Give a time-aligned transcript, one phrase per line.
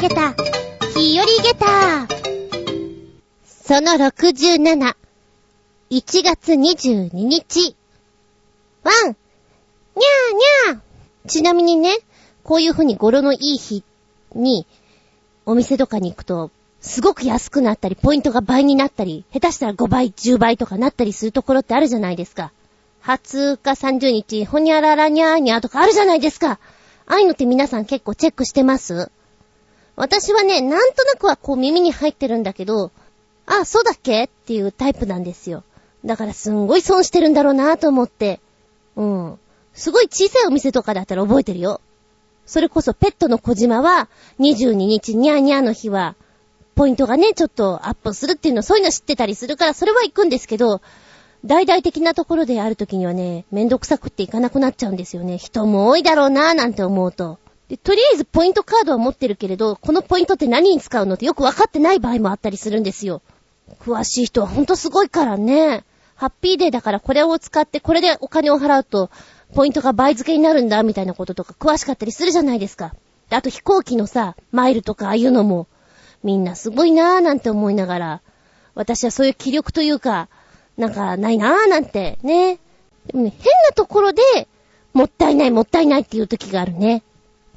[0.00, 0.32] げた、
[0.94, 2.06] 日和ゲタ
[3.44, 4.94] その67、
[5.90, 7.74] 1月22日。
[8.84, 10.80] ワン、にゃーにゃー
[11.28, 11.98] ちなみにね、
[12.44, 13.82] こういう風に語呂のいい日
[14.34, 14.66] に、
[15.46, 22.52] お店とかに行くと、すごく安くなったり、ポイントが倍になったり、下手したら5倍、10倍とかなったりするところってあるじゃないですか。
[23.02, 26.60] 20日30日、ほにゃららにゃーにゃーとかあるじゃないですか。
[27.06, 29.10] ああいうのって皆さん結構チェックしてます？
[29.98, 32.92] 私はね、なんとなくはこう耳に入ってるんだけど、
[33.46, 34.24] あ、そうだっけ？
[34.24, 35.64] っていうタイプなんですよ。
[36.04, 38.40] だからすんごい損してるんだろうなと思って。
[38.94, 39.38] うん。
[39.74, 41.80] すごい小さいお店とかだったら覚えてるよ。
[42.46, 44.08] それこそペットの小島は、
[44.38, 46.14] 22日ニャーニャーの日は、
[46.76, 50.80] ポイントがね、ちょっとアップするっていうの、そういうの知ってたりするから、それは行くんですけど、
[51.44, 55.38] 大々的なところである時にはね、めんどくさくって行かなくなっちゃうんですよね。
[55.38, 57.38] 人も多いだろうなぁなんて思うと。
[57.68, 63.20] で、とりあえずポイントカードは持ってるけれど、このポイントって何に使うのってよくわかってない場合もあったりするんですよ。
[63.80, 65.84] 詳しい人はほんとすごいからね。
[66.14, 69.10] ハッピーデーだからこれを使ってこれでお金を払うと、
[69.54, 72.94] ポイントが倍付けになるんだ、みたいなこととか詳しかったりするじゃないですか。
[73.28, 75.66] で、あと飛行機のさ、マイルとかああいうのも、
[76.24, 78.20] みんなすごいなぁなんて思いながら、
[78.74, 80.28] 私はそういう気力というか、
[80.76, 82.58] なんかないなぁなんてね。
[83.06, 84.22] でもね、変なところで、
[84.92, 87.02] もったいないもったいないっていう時があるね。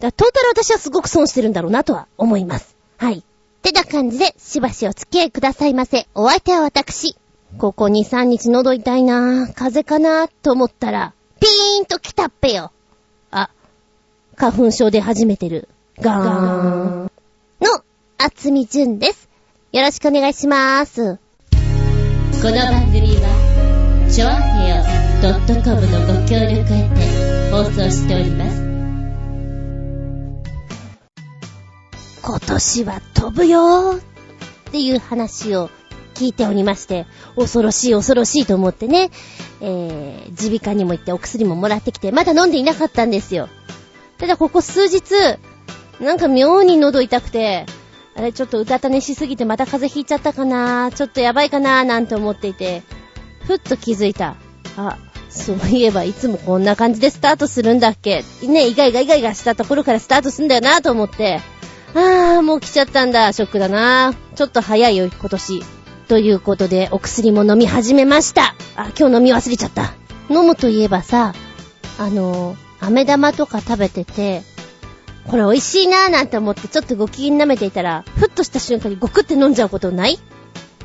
[0.02, 2.76] だトータル私はすごく損してるんだろうなとは思います。
[2.98, 3.20] はい。
[3.20, 3.24] っ
[3.62, 6.08] てな感じで、しばしお付き合いくださいませ。
[6.16, 7.16] お相手は私。
[7.60, 12.72] ここ2、3日喉痛いなぁ、風邪かなぁと思ったら、ピーンと来たっぺよ。
[13.30, 13.52] あ、
[14.36, 15.70] 花粉症で始めてる。
[16.00, 17.12] ガーン。
[17.62, 17.84] の、
[18.18, 19.30] 厚みじゅんです。
[19.72, 21.20] よろしくお願いしまーす。
[22.42, 24.32] この番組は、ちょあ
[24.66, 25.02] へよ
[25.64, 28.71] .com のご協力へて放送しております。
[32.24, 34.02] 今年は飛ぶよーっ
[34.72, 35.70] ていう話を
[36.14, 39.10] 聞いておりまして、恐ろしい恐ろしいと思ってね、
[39.60, 43.50] えー、耳鼻科にも行ってお薬ももらってきて、まだ飲んでいなかったんですよ。
[44.20, 45.02] ただここ数日、
[46.00, 47.66] なんか妙に喉痛くて、
[48.16, 52.84] あれちょっとうたた寝しすぎてまた風邪ひいちゃったかなちょっとやばいかななんて思っていて、
[53.48, 54.36] ふっと気づいた。
[54.78, 54.98] あ、
[55.30, 61.40] そういえばいつもこんな感じでスタートするんだっけね、イガイガイガイガしたところからスタートすんだよなと思って、
[61.94, 63.34] あー、もう来ちゃったんだ。
[63.34, 64.14] ショックだな。
[64.36, 65.64] ちょっと早いよ、今年。
[66.08, 68.56] ということで、お薬も飲み始めました。
[68.76, 69.94] あ、今日飲み忘れちゃった。
[70.30, 71.34] 飲むといえばさ、
[72.00, 74.44] あのー、飴玉とか食べてて、
[75.28, 80.18] これ美味しいなーなんて思ってちょっとご機嫌舐めていたら、ふっとした瞬間にゴクって飲んじゃうことない？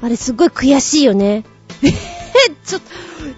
[0.03, 1.45] あれすっごい悔しいよね。
[1.83, 1.91] え
[2.65, 2.89] ちょっと、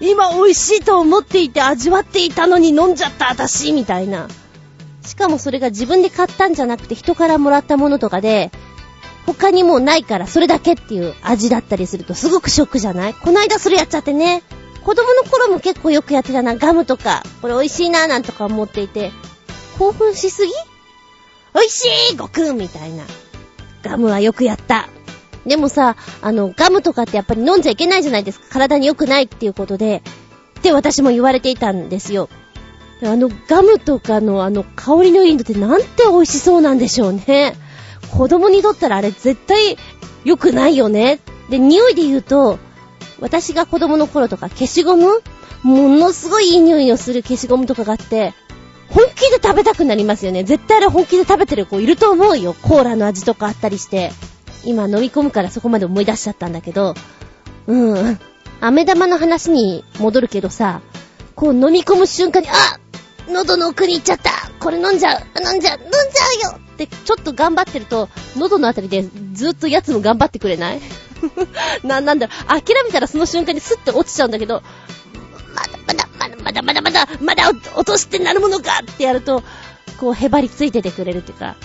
[0.05, 4.28] 今美味しいと思っていて味わっていたのに飲んじゃった私みたいな。
[5.09, 8.53] しかもそれが自分で買ったんじゃなくて人からもらったものとかで、
[9.27, 13.15] 他にもうないからそれだけっていう味だったりするとすごくショックじゃない？
[13.15, 14.43] こないだそれやっちゃってね。
[14.85, 17.23] 子供の頃も結構よくやってたな、ガムとか。
[17.43, 19.11] これ美味しいな、なんとか思っていて。
[19.79, 20.53] 興奮しすぎ？
[21.55, 23.05] 美味しいごくんみたいな。
[23.83, 24.89] ガムはよくやった。
[25.45, 28.47] でもさ、あの、ガムとかってやっぱり飲んじゃいけないじゃないですか。
[28.51, 30.03] 体に良くないっていうことで。
[30.59, 32.29] って私も言われていたんですよ。
[33.03, 37.54] あのガムとかのあの香りのいいのってなんて美味しそうなんでしょうね。
[38.12, 39.76] 子供にとったらあれ絶対
[40.25, 41.20] 良くないよね。
[41.48, 42.59] で、匂いで言うと、
[43.20, 45.22] 私が子供の頃とか消しゴム
[45.62, 48.34] ものすごいいい匂いをする消しゴムとかがあって、
[48.91, 50.44] 本気で食べたくなりますよね。
[50.44, 52.54] 絶対あれ本気で食べてる子いると思うよ。
[52.54, 54.12] コーラの味とかあったりして。
[54.65, 56.94] 今飲み込むからそこまで思い出しちゃったんだけど。
[57.66, 58.19] うん。
[58.60, 60.80] 飴玉の話に戻るけどさ、
[61.34, 62.80] こう飲み込む瞬間に、あっ
[63.31, 64.31] 喉の奥に行っちゃった。
[64.61, 65.21] これ飲んじゃう。
[65.44, 65.78] 飲んじゃう。
[65.81, 66.59] 飲んじゃうよ。
[66.59, 70.81] ってちょっと頑張ってると、喉のあたりでずっとやつも頑張ってくれない？
[71.83, 74.62] な、なんだろ、諦めたらその瞬間にスッて落ちちゃうんだけど、
[75.55, 79.42] まだまだ、まだまだまだまだ、まだ落としてなるものかってやると、
[79.98, 81.57] こうへばりついててくれるっていうか、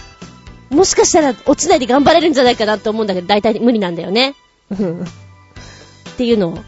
[0.71, 4.35] もしかしたら落ちないで頑張れるんじゃないかなと思うんだけど、大体無理なんだよね。
[4.73, 6.63] っていうのを、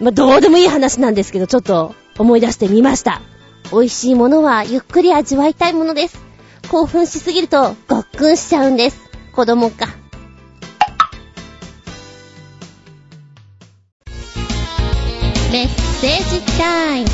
[0.00, 3.22] まあ、どうでもいい話なんですけど、ちょっと思い出してみました。
[3.72, 6.18] 美味しいものはゆっくり味わいたいものです。
[6.70, 8.98] 興奮しすぎるとごっくんしちゃうんです。
[9.32, 9.88] 子供か。
[15.52, 17.08] メッセージタイム。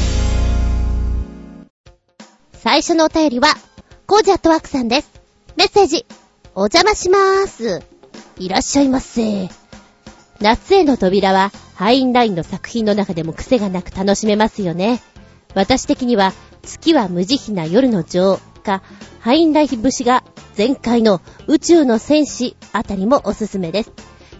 [2.55, 3.55] 最初のお便りは、
[4.07, 5.11] コージアットワークさんです。
[5.57, 6.07] メッセージ、
[6.55, 7.83] お邪魔しまーす。
[8.39, 9.49] いらっしゃいませ。
[10.41, 15.03] 夏への扉は、ハインラインの作品の中でも癖がなく楽しめますよね。
[15.55, 16.33] 私的には、
[16.63, 18.83] 月は無慈悲な夜の女王、か、
[19.21, 20.23] ハインライヒ節が
[20.57, 23.93] 前回の宇宙の戦士あたりもおすすめです。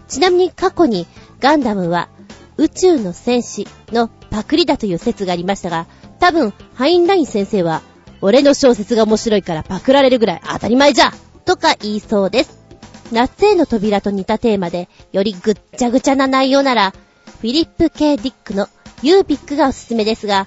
[0.09, 1.07] ちなみに過去に
[1.41, 2.09] ガンダムは
[2.57, 5.87] 宇宙の戦士のパクリだという説がありましたが、
[6.19, 7.81] 多分、ハインライン先生は、
[8.21, 11.11] 俺の小説が面白いからパクられるぐらい当たり前じゃ
[11.47, 12.59] とか言いそうです。
[13.13, 16.93] 夏への扉と似たテーマで、よりぐっちゃぐちゃな内容なら、
[17.41, 18.69] フィリップ・ケイ・ディックの
[19.03, 20.47] ユーピックがおすすめですが、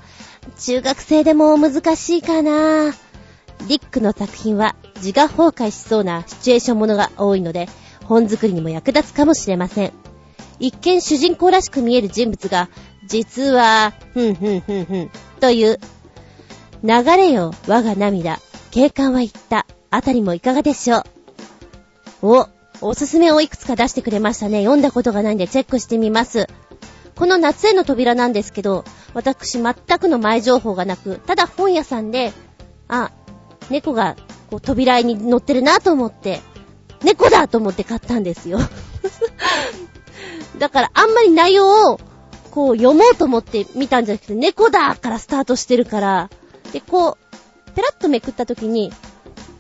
[0.60, 2.92] 中学生でも難しいかな
[3.68, 7.68] ディックの作品は自我崩壊しそうなシチュエーションものが多いので、
[8.06, 9.94] 本作りにも役立つかもしれません。
[10.60, 12.70] 一見主人公らしく見える人物が、
[13.08, 15.80] 実は、ふんふんふんふん、という、
[16.84, 18.40] 流れよ、我が涙、
[18.72, 21.04] 警官は言った、あたりもいかがでしょう。
[22.22, 22.48] お、
[22.82, 24.60] おすすめをいくつか出してくれましたね。
[24.62, 26.48] 読んだことがないんでチェックしてみます。
[27.16, 32.34] この夏への扉なんですけど、私全くの前情報がなく、ただ本屋さんで、
[32.88, 33.12] あ、
[33.70, 34.16] 猫が
[34.50, 36.42] こう扉に乗ってるなと思って、
[37.04, 38.60] 猫だと思って買ったんですよ。
[40.58, 42.00] だからあんまり内容を
[42.52, 46.30] こう読もうと思って見たんじゃなくて、猫だからスタートしてるから、
[46.72, 48.92] で、こう、ペラッとめくった時に、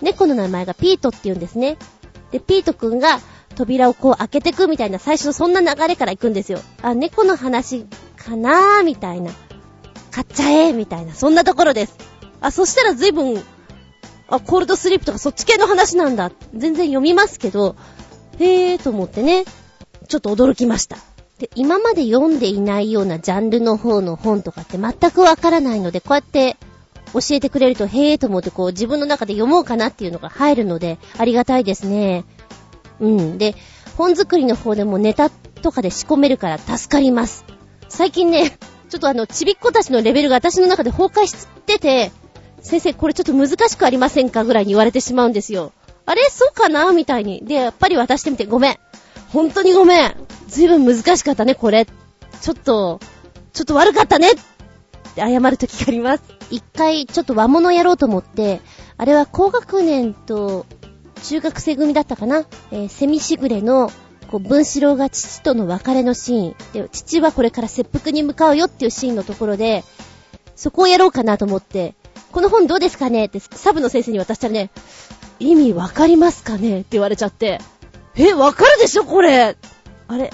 [0.02, 1.78] 猫の名前がピートって言うんですね。
[2.32, 3.20] で、ピートくんが
[3.54, 6.60] 扉をこう開けてくみたいな最初のそんな流れから行くんですよ。
[6.82, 7.86] あ、猫の話
[8.18, 9.32] かなーみたいな。
[10.12, 11.14] 買っちゃえみたいな。
[11.14, 11.98] そんなところです。
[12.40, 13.44] あ、そしたら随分、
[14.28, 16.32] あ、コールドスリープとかそっち系の話なんだ。
[16.54, 17.76] 全然読みますけど、
[18.40, 19.46] へえーと思ってね、
[20.08, 20.98] ちょっと驚きました。
[21.40, 26.58] で、今まで読んでいないようなジャンルの方の本とかって全くわからないので、こうやって
[27.14, 32.26] 教えてくれると、へーと思ってこう自分の中で読もうかなっていうのが入るので、ありがたいですね。
[33.04, 33.38] うん。
[33.38, 33.56] で、
[33.98, 37.46] 本作りの方でもネタとかで仕込めるから助かります。
[37.90, 38.58] 最近ね、
[38.90, 42.12] ちょっとあの、ちびっ子たちのレベルが私の中で崩壊してて、
[42.62, 45.74] 先生これちょっと難しくありませんかぐらいに言われてしまうんですよ。
[46.06, 46.22] あれ？
[46.30, 46.92] そうかな？
[46.94, 47.42] みたいに。
[47.46, 48.78] で、やっぱり渡してみてごめん。
[49.34, 50.16] 本当にごめん。
[50.48, 51.86] ずいぶん難しかったね、これ。
[52.42, 53.00] ちょっと、
[53.52, 54.34] ちょっと悪かったねっ
[55.16, 56.24] て謝る時があります。
[56.52, 58.62] 一回ちょっと和物やろうと思って、
[58.98, 60.66] あれは高学年と
[61.24, 62.46] 中学生組だったかな？
[62.72, 63.90] えー、セミシグレの、
[64.30, 66.56] こう、文志郎が父との別れのシーン。
[66.74, 69.84] で、父はこれから切腹に向かうよっていうシーンのところで、
[70.56, 71.96] そこをやろうかなと思って、
[72.32, 73.26] この本どうですかね？
[73.26, 74.70] ってサブの先生に渡したらね、
[75.40, 76.80] 意味わかりますかね？
[76.80, 77.60] って言われちゃって、
[78.16, 79.56] え、わかるでしょこれ？
[80.08, 80.32] あれ？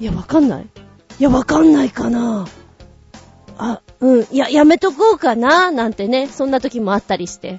[0.00, 0.62] いや、わかんない。
[1.18, 2.46] いや、わかんないかな。
[3.58, 5.70] あ、うん、いや、やめとこうかな？
[5.70, 7.58] なんてね、そんな時もあったりして。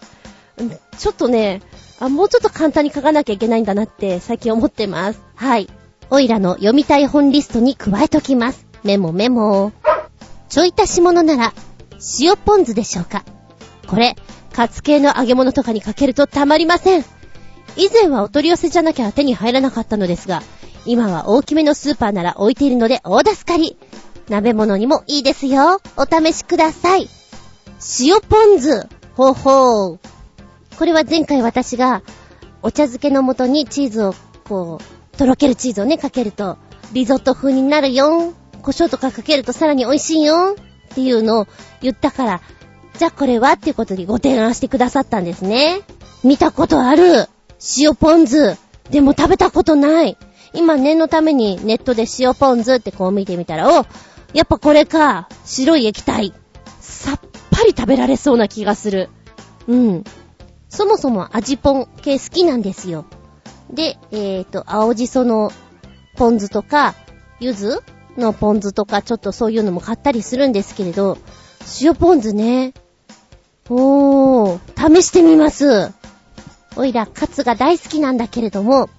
[0.97, 1.61] ちょっとね、
[1.99, 5.21] あ、もうちょっと簡単に書かなきゃいけないんだなって最近思ってます。
[5.35, 5.69] はい。
[6.09, 8.65] おいらの読みたい本リストに加えときます。
[8.83, 9.71] メモメモ。
[10.47, 11.53] ちょい足し物なら、
[12.19, 13.23] 塩ポン酢でしょうか
[13.87, 14.15] これ、
[14.53, 17.05] カツ系の揚げ物とかにかけるとたまりません。
[17.75, 20.41] 以前はお取り寄せじゃなきゃ手に入らなかったのですが、
[20.85, 23.77] 今は大きめのスーパーなら置いているので大助かり。
[24.29, 25.81] 鍋物にもいいですよ。
[25.97, 27.09] お試しください。
[27.99, 28.87] 塩ポン酢。
[29.15, 29.97] ほほー。
[30.79, 32.03] これは前回私が、
[32.61, 34.15] お茶漬けの素にチーズを、
[34.45, 36.57] こう、とろけるチーズをね、かけると、
[36.93, 38.33] リゾット風になるよ。
[38.61, 40.55] 胡椒とかかけるとさらに美味しいよ。
[40.89, 41.47] っていうのを
[41.81, 42.41] 言ったから、
[42.97, 45.81] じゃあこれはっていうことでご提案してくださったんですね。
[46.23, 47.27] 見たことある。
[47.77, 48.55] 塩ポン酢。
[48.89, 50.17] でも食べたことない。
[50.53, 53.85] 今念のためにネットで塩ポン酢ってこう見てみたら、お、
[54.33, 55.27] やっぱこれか。
[55.43, 56.33] 白い液体。
[56.79, 57.19] さっ
[57.51, 59.09] ぱり食べられそうな気がする。
[59.67, 60.03] うん。
[60.69, 63.05] そもそも味ポン系好きなんですよ。
[63.71, 65.51] で、えっ、ー、と、青じその
[66.15, 66.95] ポン酢とか、
[67.39, 67.81] 柚子
[68.17, 71.17] のポン酢とか、ちょっとそういうのも買ったりするんですけれど、
[71.81, 72.73] 塩ポン酢ね。
[73.69, 75.91] おー、試してみます。
[76.75, 78.89] おいら、カツが大好きなんだけれども、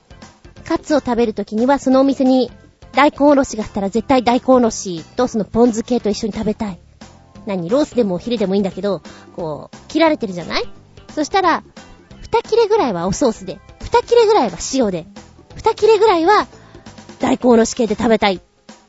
[0.64, 2.50] カツを食べるときにはそのお店に
[2.92, 6.78] 大根おろしがあったら絶対大根おろしとそのポン酢系と一緒に食べたい。
[7.46, 9.02] 何ロースでもお昼でもいいんだけど、
[9.34, 10.79] こう、切られてるじゃない？
[11.14, 11.62] そしたら、
[12.20, 15.06] 二切れぐらいはおソースで、二切れぐらいは塩で、
[15.56, 16.46] 二切れぐらいは
[17.18, 18.40] 大根おろし系で食べたいっ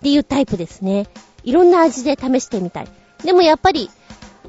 [0.02, 1.08] ていうタイプですね。
[1.44, 2.88] いろんな味で試してみたい。
[3.24, 3.90] でもやっぱり、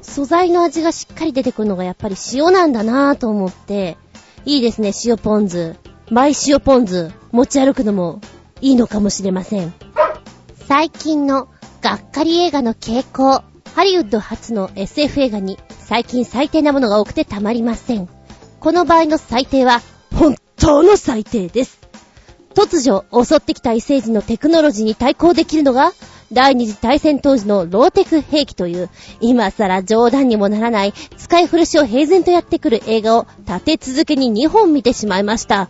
[0.01, 3.97] 素材の味がしっかり出てくるのがやっぱり塩なんだなぁと思って、
[4.45, 5.75] いいですね、塩ポン酢。
[6.09, 8.19] マイ塩ポン酢、持ち歩くのも
[8.61, 9.73] いいのかもしれません。
[10.67, 11.47] 最近の
[11.81, 13.43] がっかり映画の傾向。
[13.73, 18.09] ハリウッド初の SF 映画に最近最低なものが多くてたまりません。
[18.59, 19.81] この場合の最低は
[20.15, 21.79] 本当の最低です。
[22.55, 25.91] 突如襲ってきた異星人のテクノロジーに対抗できるのが
[26.31, 28.89] 第二次大戦当時のローテク兵器という、
[29.21, 35.69] 今更冗談にもならない使い古しを平然とやってくる映画を立て続けに2本見てしまいました。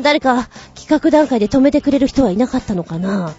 [0.00, 3.34] 誰か企画段階で止めてくれる人はいなかったのかな？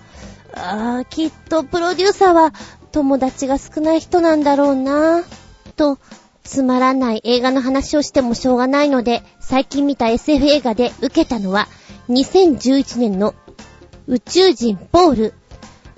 [0.53, 2.53] あー、きっとプロデューサーは
[2.91, 5.23] 友達が少ない人なんだろうな。
[5.81, 5.97] と、
[6.43, 11.67] つまらない映画の話をしてもしょうがないので、最近見た SF 映画で受けたのは、
[12.09, 13.33] 2011年の
[14.05, 15.33] 宇宙人ポール。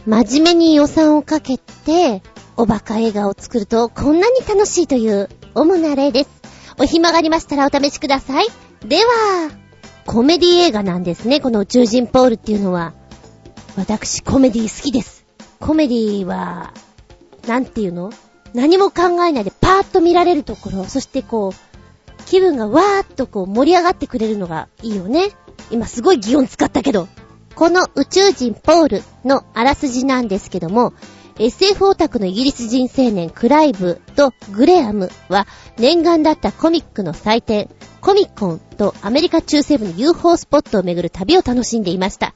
[0.06, 2.22] 真面目に予算をかけて、
[2.56, 6.30] おバカ映画を作るとこんなに楽しいという主な例です。
[6.80, 8.48] お暇がありましたらお試しください。
[8.86, 9.52] では、
[10.06, 12.94] コメディ映画なんですね、この宇宙人ポールっていうのは。
[13.75, 15.25] 私、コメディ好きです。
[15.60, 16.74] コメディは、
[17.48, 18.12] なんていうの？
[18.53, 25.29] 何も考えないでパーッと見られるところ、そしてこう、気分がわーっとこう盛り上がってくれるのがいいよね。
[25.72, 27.07] 今すごい擬音使ったけど。
[27.55, 30.93] この宇宙人ポールのあらすじなんですけども、
[31.38, 37.69] SF オタクのイギリス人青年クライブとグレアムは念願だったコミックの祭典、
[38.01, 42.33] コミコンとアメリカ中西部の UFO スポットを巡る旅を楽しんでいました。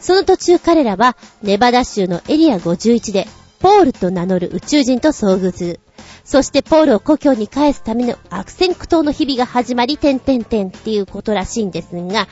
[0.00, 3.26] その途中彼らはネバダ州のエリア51で
[3.60, 5.80] ポールと名乗る宇宙人と遭遇する。
[6.24, 12.26] そしてポールを故郷に返すための悪戦苦闘の日々が始まり、てんてんてんっていうことらしいんですが、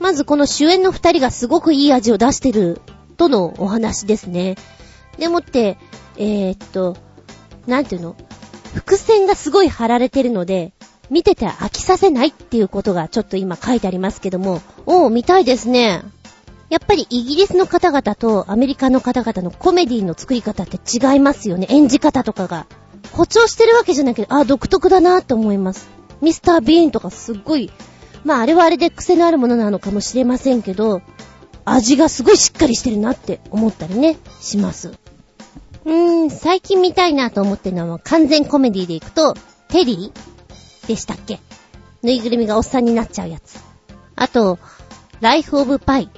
[0.00, 2.80] まずこの主演の二人がすごくいい味を出してる
[3.16, 4.56] とのお話ですね。
[5.18, 5.76] でもって、
[6.16, 6.96] えー、っと、
[7.66, 8.16] なんていうの？
[8.74, 10.72] 伏線がすごい貼られてるので、
[11.10, 16.02] 見てて飽きさせないっていうことがちょっと今書いてありますけども、おー、見たいですね。
[16.74, 21.68] やっぱりイギリスの方々とアメリカの方々のコメディの作り方って違いますよね。
[21.70, 22.66] 演じ方とかが。
[23.12, 25.88] 誇張してるわけじゃないけど、あ、独特だなと思います。
[26.20, 27.70] ミスター・ビーンとかすっごい、
[28.24, 31.00] まああれはあれで癖のあるものなのかもしれませんけど、
[31.64, 34.94] 味がすごいしっかりしてるなって思ったりね、します。
[35.84, 39.34] うーん、最近見たいなと思ってるのは完全コメディでいくと、
[39.68, 41.38] テリーでしたっけ？
[42.02, 43.60] ぬいぐるみがおっさんになっちゃうやつ。
[44.16, 44.58] あと、
[45.20, 46.10] ライフ・オブ・パイ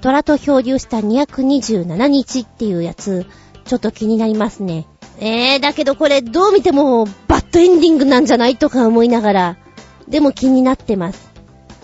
[0.00, 3.26] 虎と漂流した227日っていうやつ、
[3.64, 4.86] ちょっと気になりますね。
[5.18, 9.56] えー、だけどこれどう見てもバッドエンディングなんじゃないとか思いながら、
[10.08, 11.30] でも気になってます。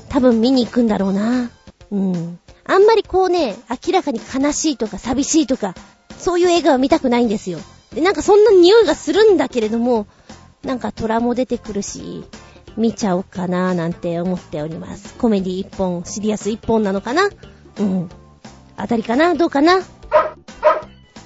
[0.09, 1.51] 多分見に行くんだろうな。
[1.91, 2.39] うん。
[2.65, 5.75] あんまりこうね、明らかに悲しいとか寂しいとか、
[6.19, 7.59] そういう映画は見たくないんですよ。
[7.95, 10.07] で、なんかそんな匂いがするんだけれども、
[10.63, 12.25] なんか虎も出てくるし、
[12.77, 15.15] 見ちゃおうかなーなんて思っております。
[15.15, 17.29] コメディ一本、シリアス一本なのかな
[17.79, 18.09] うん。
[18.77, 19.35] 当たりかな？
[19.35, 19.81] どうかな？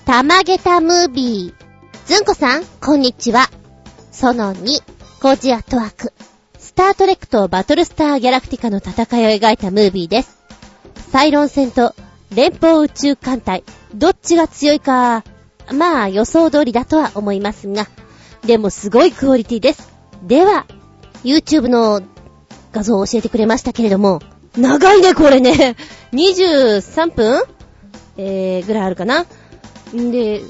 [0.05, 1.67] たまげたムービー。
[2.07, 3.49] ずんこさん、こんにちは。
[4.13, 4.83] その2、
[5.21, 6.13] コジアトワーク。
[6.59, 10.37] スタートレックとバトルスターギャラクティカの戦いを描いたムービーです。
[11.11, 11.95] サイロン戦と
[12.31, 15.25] 連邦宇宙艦隊、どっちが強いか、
[15.73, 17.89] まあ予想通りだとは思いますが、
[18.45, 19.91] でもすごいクオリティです。
[20.23, 20.67] では、
[21.25, 22.03] YouTube の
[22.73, 24.21] 画像を教えてくれましたけれども、
[24.57, 25.77] 長いね、これね。
[26.13, 27.43] 23分？
[28.17, 29.27] えー、ぐらいあるかな？
[29.95, 30.43] んで、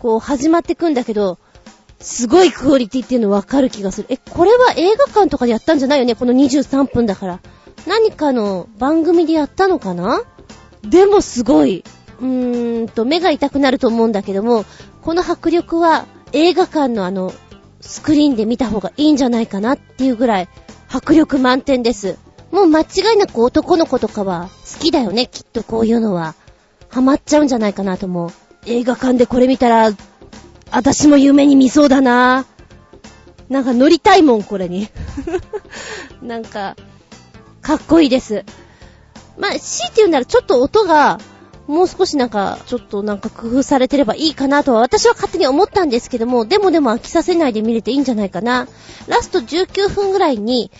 [0.00, 1.38] こう、始まってくんだけど、
[2.00, 4.06] すごいクオリティっていうのわかる気がする。
[4.10, 6.14] え、これは映画館とかでやったんじゃないよね？
[6.14, 7.40] この23分だから。
[7.86, 10.22] 何かの番組でやったのかな？
[10.82, 11.84] でもすごい。
[12.20, 14.64] うーんと、目が痛くなると思うんだけども、
[15.02, 17.32] この迫力は映画館のあの、
[17.80, 20.48] スクリーンで見た方がいいんじゃないかなっていうぐらい、
[20.90, 22.18] 迫力満点です。
[22.50, 26.34] もう間違いなく男の子とかは好きだよね、きっとこういうのは。
[26.88, 28.30] ハマっちゃうんじゃないかなと思う。
[28.66, 29.92] 映画館でこれ見たら、
[30.72, 32.46] 私も夢に見そうだな
[33.48, 34.88] なんか乗りたいもん、これに。
[36.22, 36.76] なんか、
[37.62, 38.44] かっこいいです。
[39.38, 41.18] まあ、強いて言うならちょっと音が、
[41.66, 48.66] もう少しなんか、ちょっとなんか工夫されてればいいかなとは私は勝手に思ったんですけども、でもでも飽きさせないで見れていいんじゃないかな。
[49.06, 50.70] ラスト19分ぐらいに、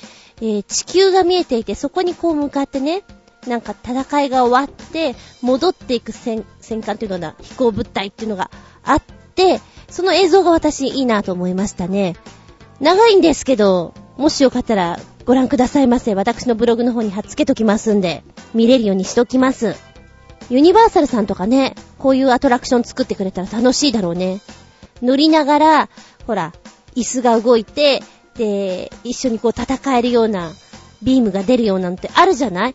[0.40, 3.02] えー、地球が見えていて、そこにこう向かってね、
[3.46, 8.50] なんか戦いが終わって、戻っていく戦、戦艦っていうのは飛行物体っていうのが
[8.82, 9.02] あっ
[9.34, 12.16] て、その映像が私いいなと思いましたね。
[12.80, 16.14] 長いんですけど、もしよかったらご覧くださいませ。
[16.14, 18.22] 私のブログの方に貼っつけときますんで、
[18.54, 19.74] 見れるようにしときます。
[20.48, 24.40] ユニバーサルさんとかね、こういうアトラクション作ってくれたら楽しいだろうね。
[25.02, 25.88] 乗りながら、
[26.26, 26.52] ほら、
[26.96, 28.02] 椅子が動いて、
[28.40, 30.52] で、一緒にこう戦えるような、
[31.02, 32.74] ビームが出るようなんてあるじゃない？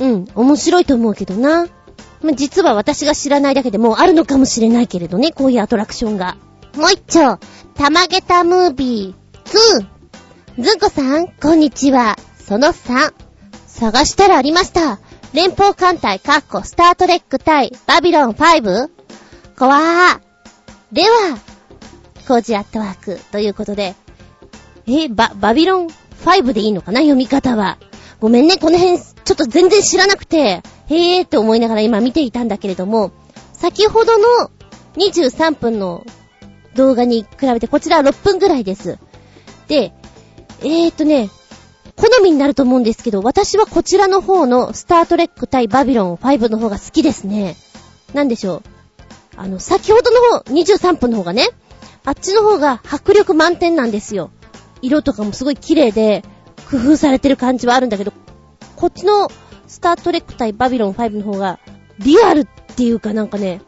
[0.00, 1.68] うん、面白いと思うけどな。
[2.22, 6.36] ま実は私が知らないだけでもうあるのかもしれないけれどね、こういうアトラクションが。
[6.76, 7.38] もう一丁、
[7.74, 9.84] たまげたムービー
[10.58, 10.62] 2。
[10.62, 12.16] ずんこさん、こんにちは。
[12.44, 13.12] その3。
[13.68, 14.98] 探したらありました。
[15.32, 18.90] 連邦艦隊カッコスタートレック対バビロン 5?
[19.56, 20.20] こは、
[20.90, 21.38] では、
[22.26, 23.94] コージアットワークということで、
[24.86, 25.88] え、バ、バビロン
[26.24, 27.78] 5でいいのかな読み方は。
[28.20, 33.12] ごめんね、この辺、ちょっと全然知らなくて、へえーって思いながら今見ていたんだけれども、
[33.52, 34.50] 先ほどの
[34.96, 36.04] 23分の
[36.74, 38.98] 動画に比べて、こちらは6分ぐらいです。
[39.68, 39.92] で、
[40.62, 41.30] えーとね、
[41.96, 47.56] 好みになると思うんですけど、私はこちらの方のスタートレック対バビロン5の方が好きですね。
[48.14, 48.62] なんでしょう。
[49.36, 51.48] あの、先ほどの方、23分の方がね、
[52.04, 54.30] あっちの方が迫力満点なんですよ。
[54.82, 56.24] 色とかもすごい綺麗で、
[56.70, 58.12] 工夫されてる感じはあるんだけど、
[58.76, 59.28] こっちの
[59.66, 61.58] スタートレック対バビロン5の方が、
[61.98, 62.46] リアルっ
[62.76, 63.60] ていうかなんかね、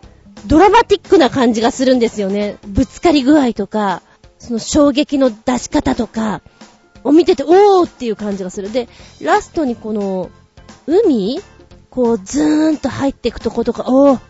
[0.47, 2.57] ドラマティックな感じがするんですよね。
[2.67, 4.03] ぶつかり具合とか、
[4.39, 6.43] その衝撃の出し方とか、
[7.05, 8.73] を見てて、おーっていう感じがする。
[8.73, 8.89] で、
[9.21, 10.31] ラストにこの、
[10.87, 11.41] 海？
[11.91, 14.21] こう、ズーンと入っていくとことか、おー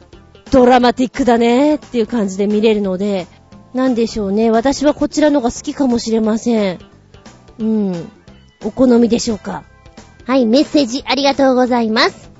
[0.50, 3.26] ドラマティックだねーっていう感じで見れるので、
[3.74, 4.50] なんでしょうね。
[4.50, 6.78] 私はこちらのが好きかもしれません。
[7.58, 8.10] うん。
[8.64, 9.64] お好みでしょうか。
[10.26, 12.30] はい、メッセージありがとうございます。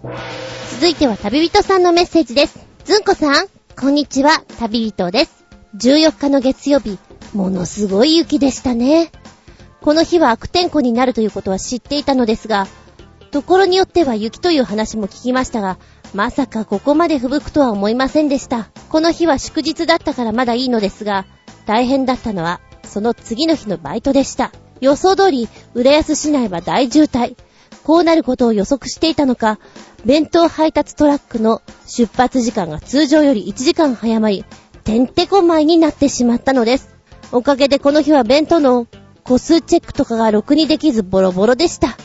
[0.74, 2.58] 続いては旅人さんのメッセージです。
[2.84, 3.46] ずんこさん、
[3.78, 5.44] こんにちは、旅人です。
[5.76, 6.98] 14日の月曜日、
[7.32, 9.10] ものすごい雪でしたね。
[9.80, 12.66] この日は悪天候になるということは知っていたのですが、
[13.32, 15.78] ところによっては雪という話も聞きましたが、
[16.12, 18.68] まさかここまで吹雪くとは思いませんでした。
[18.90, 21.24] この日は祝日だったからまだいいのですが、
[21.64, 24.52] 大変だったのは、その次の日のバイトでした。
[24.82, 27.36] 予想通り、浦安市内は大渋滞。
[27.84, 29.58] こうなることを予測していたのか、
[30.04, 34.44] 弁当配達トラックの出発時間が通常より1時間早まり、
[34.84, 36.94] てんてこまいになってしまったのです。
[37.32, 38.86] おかげでこの日は弁当の
[39.24, 41.96] 個数チェックとかがろくにできずボロボロでした。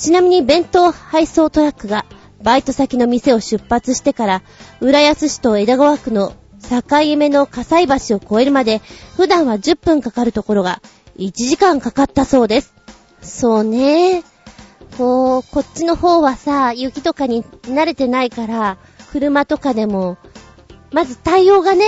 [0.00, 2.06] ちなみに弁当配送トラックが
[2.42, 4.42] バイト先の店を出発してから、
[4.80, 6.32] 浦安市と枝川区の
[6.70, 6.82] 境
[7.18, 8.80] 目の葛西橋を越えるまで、
[9.16, 10.80] 普段は10分かかるところが
[11.18, 12.72] 1時間かかったそうです。
[13.20, 14.24] そうね。
[14.96, 18.78] こう、こっちの方はさ、雪とかに慣れてないから、
[19.12, 20.16] 車とかでも、
[20.92, 21.84] まず対応がね、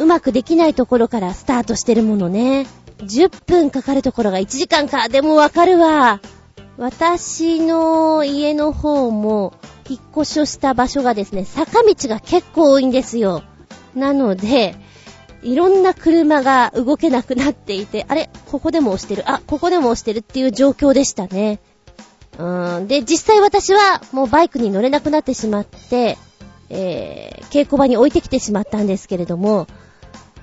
[0.00, 2.66] うまくできないところからスタートしてるものね。
[2.98, 5.08] 10分かかるところが1時間か。
[5.08, 6.20] でもわかるわ。
[6.76, 9.54] 私の家の方も、
[9.88, 13.42] 引っ越しをした場所がですね、坂道が結構多いんですよ。
[13.94, 14.74] なので、
[15.42, 19.30] いろんな車が動けなくなっていて、あれここでも押してる。
[19.30, 21.60] あ、ここでも押してるっていう状況でしたね。
[22.38, 22.88] うーん。
[22.88, 26.16] で、実際私はもうバイクに乗れなくなってしまって、
[26.70, 29.66] えー、稽古場に置いてきてしまったんですけれども、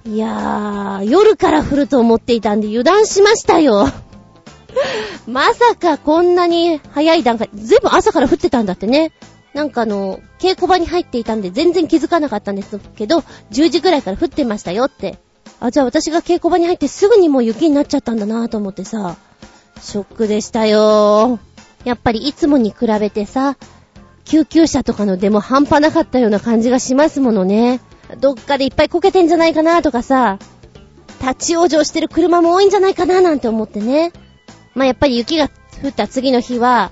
[0.05, 3.87] いやー、夜から降ると思っていたんで油断しましたよ。
[5.27, 9.11] まさかこんなに早い段階、ずいぶん朝から降ってたんだってね。
[9.53, 15.19] なんかあの、稽古場に入っていたんで全然気づかなかったんですけど、10時ぐらいから降ってましたよって。
[15.59, 19.17] あ、じゃあ私が稽古場に入ってすぐにもう雪になっちゃったんだなぁと思ってさ、
[19.81, 21.39] ショックでしたよ
[21.85, 23.57] やっぱりいつもに比べてさ、
[24.25, 27.81] 救急車とかの出も半端なかったような感じがしますものね。
[28.19, 30.37] どっかでいっぱいこけてんじゃないかなとかさ、
[31.21, 34.11] 立ち往生してる車も多いんじゃないかななんて思ってね。
[34.73, 35.49] まあ、やっぱり雪が
[35.83, 36.91] 降った次の日は、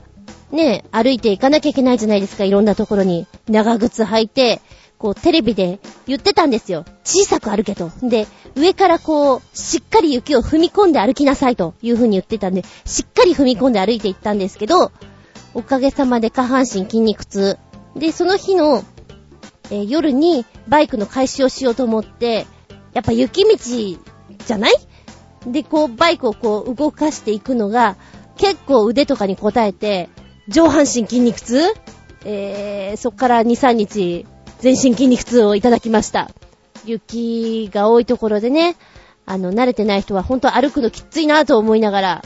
[0.51, 3.27] ね、歩いて行かなきゃいけないじゃないですか、いろんなところに。
[3.47, 4.61] 長靴履いて、
[4.97, 6.85] こう、テレビで言ってたんですよ。
[7.05, 7.91] 小さく歩けと。
[8.03, 14.91] で、上からこう、しっかり雪を踏み込んで歩きなさいという風に言ってたんで、しっかり踏み込んで歩いて行ったんですけど、
[15.53, 17.57] おかげさまで下半身筋肉痛。
[17.95, 18.83] で、その日の
[19.71, 22.45] えー、夜にバイクの回収をしようと思って、
[22.93, 24.73] やっぱ雪道じゃない
[25.45, 27.95] で、こう、バイクをこう、動かしていくのが、
[28.37, 30.09] 結構腕とかに応えて、
[30.47, 31.73] 上半身筋肉痛？
[32.25, 34.25] えー、そっから2、3日、
[34.59, 36.29] 全身筋肉痛をいただきました。
[36.85, 38.75] 雪が多いところでね、
[39.25, 42.23] あの、慣れてない人は本当歩くのきついなと思いながら、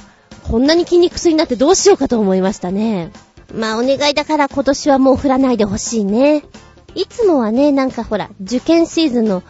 [0.49, 3.11] こんなに筋肉痛になってどうしようかと思いましたね。
[3.53, 6.43] まあ、お願いだから今年はもう降らないでほしいね。
[6.95, 9.43] いつもはね、なんかほら、受験シーズンの、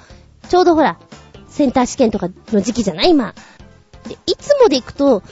[0.49, 0.99] ちょうどほら、
[1.47, 3.11] センター試験とかの時期じゃない？
[3.11, 3.33] 今。
[4.07, 5.23] で、いつもで行くと、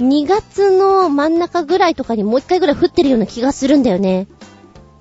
[0.00, 4.28] 2月の真ん中ぐらいとかにもう一回ぐらい降ってるような気がするんだよね。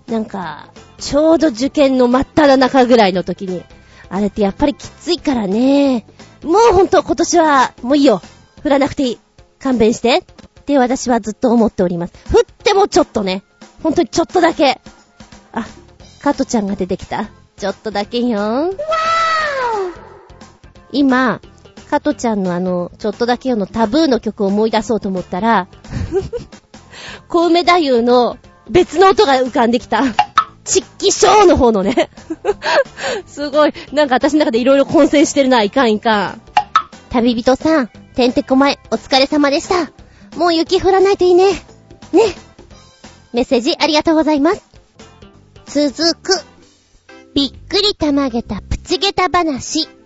[0.08, 3.64] なんか、ちょうど受験の真っ只中ぐらいの時に。
[4.10, 6.06] あれってやっぱりきついからね。
[6.44, 8.22] もうほんと今年は、もういいよ。
[8.64, 9.20] 降らなくていい。
[9.60, 10.24] 勘弁して。
[10.62, 12.14] って私はずっと思っております。
[12.34, 13.44] 降ってもちょっとね。
[13.84, 14.82] ほんとにちょっとだけ。
[15.52, 15.66] あ、
[16.22, 17.30] カトちゃんが出てきた。
[17.58, 18.72] ちょっとだけよ。
[20.92, 21.42] 今、
[21.88, 25.68] カトちゃんのあの、ちょっとだけよのタブーの曲を思い出そうと思ったら、
[27.28, 28.38] コウメ太夫の
[28.70, 30.04] 別の音が浮かんできた。
[30.64, 32.10] チッキショーの方のね。
[33.26, 33.74] すごい。
[33.94, 35.64] なんか私の中でいろいろ混戦してるな。
[35.64, 36.42] いかんいかん。
[37.10, 39.92] 旅人さん、てんてこまい、お疲れ様でした。
[40.38, 41.54] もう雪降らないといいね。
[42.12, 42.36] ね。
[43.32, 44.62] メッセージありがとうございます。
[45.68, 46.42] 続く。
[47.34, 49.97] びっくりたまげたプチゲタ話。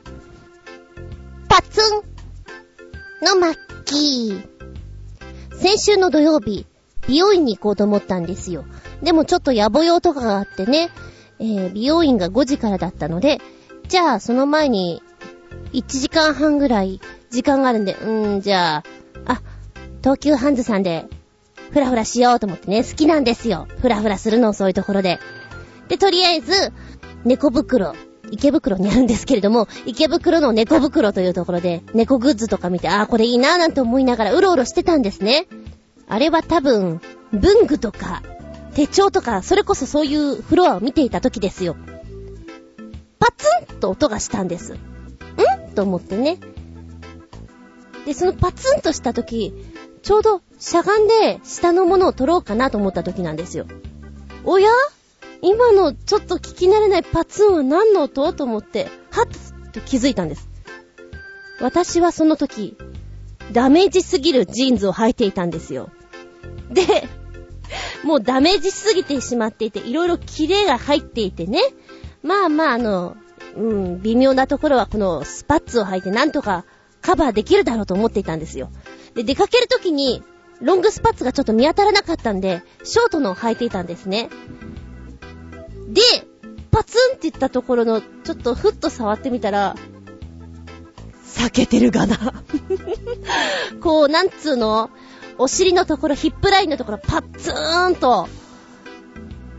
[1.52, 4.48] パツンのマッキー。
[5.58, 6.66] 先週の土曜日、
[7.10, 8.64] 美容院に行こうと思ったんですよ。
[9.04, 10.92] でもちょっと野暮用とかがあってね、
[11.40, 13.42] えー、美容院が5時からだったので、
[13.90, 15.04] じゃあその前に
[15.74, 18.84] 1時間半ぐらい時間があるんで、うーん、じゃあ、
[19.26, 19.42] あ、
[20.00, 21.04] 東急ハンズさんで、
[21.72, 23.68] ふらふらしようと思ってね、好きなんですよ。
[23.82, 25.20] ふらふらするの、そういうところで。
[25.90, 26.72] で、とりあえず、
[27.26, 27.94] 猫袋、
[28.32, 35.48] 池袋にあるんですけれども、池袋の猫袋というところで、猫グッズとか見て、ああ、これいいなーなんて思いながらうろうろしてたんですね。
[36.08, 38.24] あれは多分、文具とか、
[38.74, 41.76] 手帳とか、それこそそういうフロアを見ていた時ですよ。
[43.20, 44.74] パツンと音がしたんです。
[44.74, 44.78] ん？
[45.76, 46.40] と思ってね。
[48.06, 49.54] で、そのパツンとした時、
[50.02, 53.66] ちょうどしゃがんで下のものを取ろうかなと思った時なんですよ。
[54.44, 54.70] おや？
[55.42, 58.32] 今のちょっと聞き慣れないパツンは何の音？
[58.34, 60.50] と思って、はっと気づいたんです。
[61.60, 62.78] 私はその時、
[63.52, 65.90] ダメージすぎるジーンズを履いていたんですよ。
[66.70, 67.08] で、
[68.04, 71.60] もうダメージしすぎてしまっていて、いろいろキレが入っていてね。
[72.24, 73.16] まあまああの、
[73.56, 76.66] うん、微妙なところはこのスパッツを履いてなんとか
[77.02, 78.70] カバーできるだろうと思っていたんですよ。
[79.16, 80.24] で、出かけるときに、
[80.62, 84.30] ロングスパッツがちょっと見当たらなかったんで、ショートのを履いていたんですね。
[85.94, 86.02] で、
[86.72, 89.76] パツンって言ったところの、ちょっとふっと触ってみたら、
[91.26, 92.18] 避けてるがな。
[93.82, 94.90] こう、なんつうの？
[95.38, 98.28] お尻のところ、ヒップラインのところ、パッツーンと、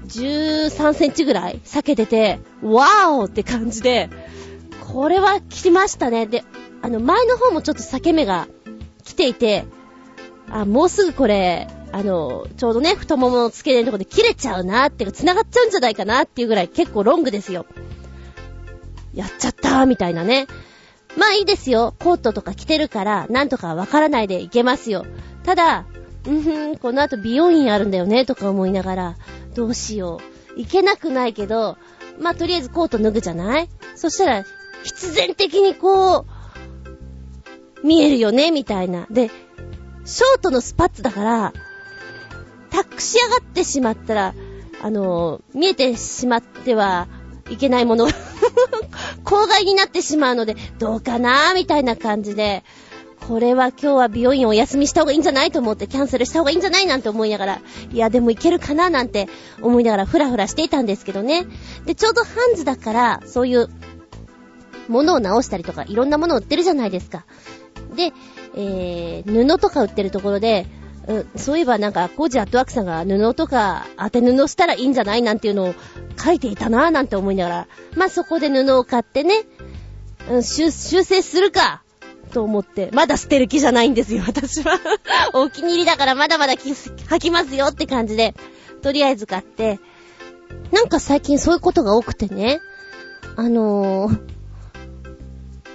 [0.07, 4.11] 13センチぐらい避けてて、ワーオって感じで、
[4.93, 6.27] これは来ましたね。
[6.27, 6.45] で、
[6.83, 8.47] あの、前の方もちょっと裂け目が
[9.05, 9.65] 来ていて、
[10.51, 17.67] あ、もうすぐこれ、あの、ちょうどね、太ももの付け根のとこで切れちゃうなっていうか、繋がっちゃうんじゃないかなっていうぐらい結構ロングですよ。
[19.15, 20.47] やっちゃったーみたいなね。
[21.19, 21.95] まあいいですよ。
[21.99, 25.05] コートとか着てるから、なんとかわからないでいけますよ。
[25.45, 25.85] ただ、
[26.27, 29.17] うんふん、この後美容院あるんだよね、とか思いながら、
[29.55, 30.19] どうしよ
[30.57, 30.61] う。
[30.61, 31.77] いけなくないけど、
[32.19, 33.69] まあとりあえずコート脱ぐじゃない？
[33.97, 34.45] そしたら、
[34.83, 36.25] 必然的にこ
[37.85, 39.07] う、見えるよね、みたいな。
[39.11, 39.31] で、
[40.05, 41.53] ショートのスパッツだから、
[42.73, 44.35] 託し上がってしまったら、
[44.83, 47.07] あの、見えてしまっては
[47.51, 48.13] いけないものが
[49.25, 52.65] 公害になってしまうので、どうかなみたいな感じで、
[53.29, 57.61] これは今日は美容院お休みした方がいいんじゃないと思ってキャンセルした方がいいんじゃないなんて思いながら、
[57.93, 59.29] いやでもいけるかななんて
[59.61, 61.47] 思いながらふらふらしていたんですけどね。
[61.85, 63.69] で、ちょうどハンズだから、そういう、
[64.89, 67.25] ものを直したりとか、いろんなものを売ってるじゃないですか。
[67.95, 68.13] で、
[68.57, 70.67] えー、布とか売ってるところで、
[71.09, 75.75] うん、そういえばなんか、コージアットワークさんが布とか当て布したらいいんじゃないなんていうのを
[76.23, 79.45] 書いていたなぁなんて思いながら、まあ、そこで布を買ってね、
[80.31, 81.83] うん、修正するか、
[82.33, 84.81] と思って、まだ捨てる気じゃないんですよ、 私は。
[85.35, 88.35] お気に入りだからまだまだ履きますよって感じで、
[88.81, 89.79] とりあえず買って、
[90.73, 92.61] なんか最近そういうことが多くてね、
[93.37, 94.21] あのー、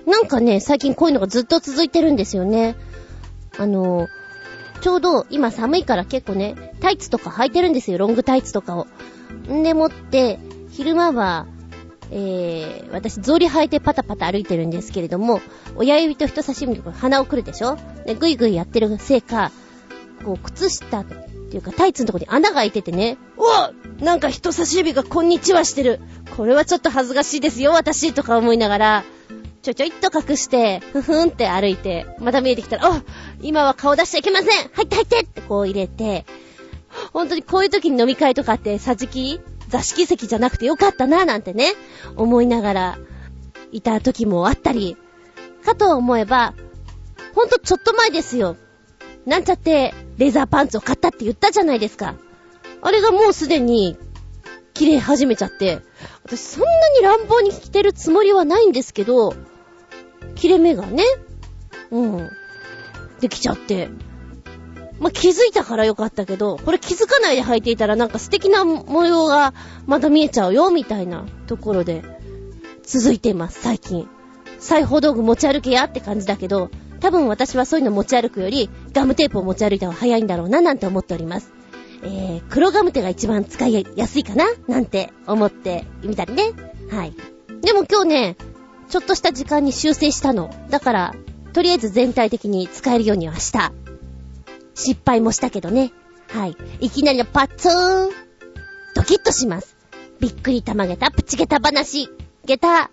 [0.06, 2.76] なんかね、最近こういうのがずっと続いてるんですよね。
[3.58, 4.08] あのー、
[4.82, 8.88] ちょうど今寒いから結構ね、タイツとか履いてるんですよ、ロングタイツとかを。
[9.52, 10.40] んでもって、
[10.72, 11.48] 昼間は、
[12.12, 15.42] えー、私、草履履いてパタパタ歩いてるんですけれども、
[15.76, 17.78] 親指と人差し指の鼻をくるでしょ？
[18.06, 19.52] で、ぐいぐいやってるせいか、
[20.24, 26.00] こう、靴下っていうかタイツのとこに穴が開いててね、おなんか人差し指がこんにちはしてる。
[26.38, 29.04] これはちょっと恥ずかしいですよ、私、とか思いながら、
[29.68, 33.04] ちょちょいっと隠して、ふふんって歩いて、また見えてきたら、あ
[33.42, 36.26] 今は顔出しちゃいけません入って入ってってこう入れて、
[37.12, 41.74] 本当にこういう時に飲み会とかって、桟敷座敷席じゃなくてよかったな、なんてね、
[42.16, 42.98] 思いながら、
[43.74, 44.96] いた時もあったり、
[45.66, 46.54] かと思えば、
[47.36, 48.56] ほんとちょっと前ですよ。
[49.26, 52.16] なんちゃって、レーザーパンツを買ったって言ったじゃないですか。
[52.82, 53.98] あれがもうすでに、
[54.74, 55.82] 切れ始めちゃって、
[56.24, 59.34] 私そんなに乱暴に着てるつもりはないんですけど、
[60.38, 61.04] 切れ目がね、
[61.92, 62.30] うん、
[63.20, 63.90] できちゃって。
[65.00, 69.54] まあ、気づいたからよかったけど、これ気づかないで履いていたらなんか素敵な模様が
[69.86, 72.04] また見えちゃうよ、みたいなところで、
[72.84, 74.08] 続いています、最近。
[74.60, 81.52] 裁縫道具持ち歩けやって感じだけど、多分私はそういうの持ち歩くより、ガムテープを持ち歩いた方が早いんだろうな、なんて思っております。
[82.04, 86.54] えー、黒ガムテが一番使いやすいかななんて思ってみたりね。
[86.90, 87.14] はい。
[87.62, 88.38] でも今日ね、
[88.90, 90.50] ちょっとした時間に修正したの。
[90.70, 91.16] だから、
[91.54, 93.74] とりあえず全体的に使えるようにはした。
[94.76, 95.92] 失敗もしたけどね。
[96.30, 96.56] はい。
[96.80, 98.10] いきなりのパッツーン。
[98.96, 99.76] ドキッとします。
[100.20, 102.10] びっくりたまげたプチゲタ話。
[102.46, 102.90] ゲタ、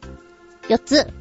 [0.68, 1.12] 4つ。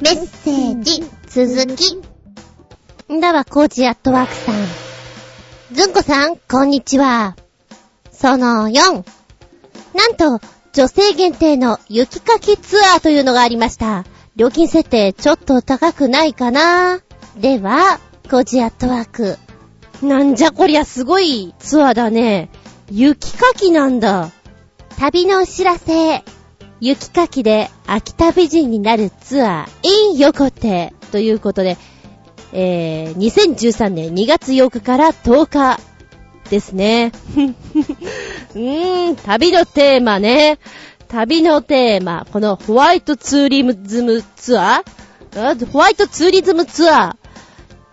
[0.00, 1.96] メッセージ、続き。
[3.12, 5.74] んだわ、コーチアットワークさん。
[5.74, 7.36] ずんこさん、こんにちは。
[8.12, 9.04] その4。
[9.94, 10.40] なんと、
[10.72, 14.04] 女性限定の雪かきツアーというのがありました。
[14.36, 17.00] 料金設定ちょっと高くないかな
[17.36, 17.98] では、
[18.30, 19.38] コジアットワーク。
[20.02, 22.50] なんじゃこりゃすごいツアーだね。
[22.90, 24.30] 雪かきなんだ。
[24.98, 26.22] 旅のお知らせ。
[26.80, 31.76] 雪かきで秋田美人になるツアー in 横手ということで、
[32.52, 35.80] えー、2013年2月8日から10日
[36.50, 37.12] ですね。
[38.58, 40.58] うーん、旅のテーマね。
[41.06, 42.26] 旅のテーマ。
[42.32, 45.66] このホワイトツーリズムツアー？
[45.66, 47.16] ホワイトツーリズムツアー。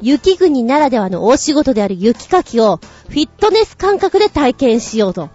[0.01, 2.77] 雪国ならではの大仕事である雪かきを
[3.09, 5.29] フィットネス感覚で体験しようと。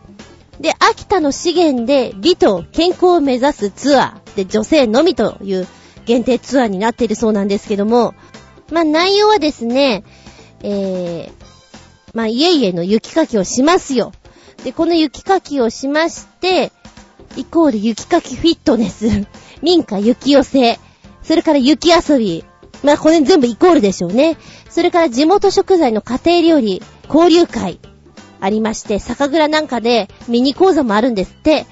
[0.58, 5.68] で、秋田の資源で美と健康を目指すツアーで女性のみという
[6.06, 8.14] 限定ツアーになっているそうなんですけども、
[8.72, 10.02] まあ内容はですね、
[10.62, 11.32] えー、
[12.14, 14.12] まあ家々の雪かきをしますよ。
[14.64, 16.72] で、この雪かきをしまして、
[17.36, 19.26] イコール雪かきフィットネス、
[19.62, 20.78] 民家雪寄せ、
[21.22, 22.44] それから雪遊び。
[22.82, 24.38] まあこれ全部イコールでしょうね。
[24.70, 27.78] それから地元食材の家庭料理、交流会、
[28.40, 31.66] ありまして、酒蔵なんかでミニ講座もあるんですって。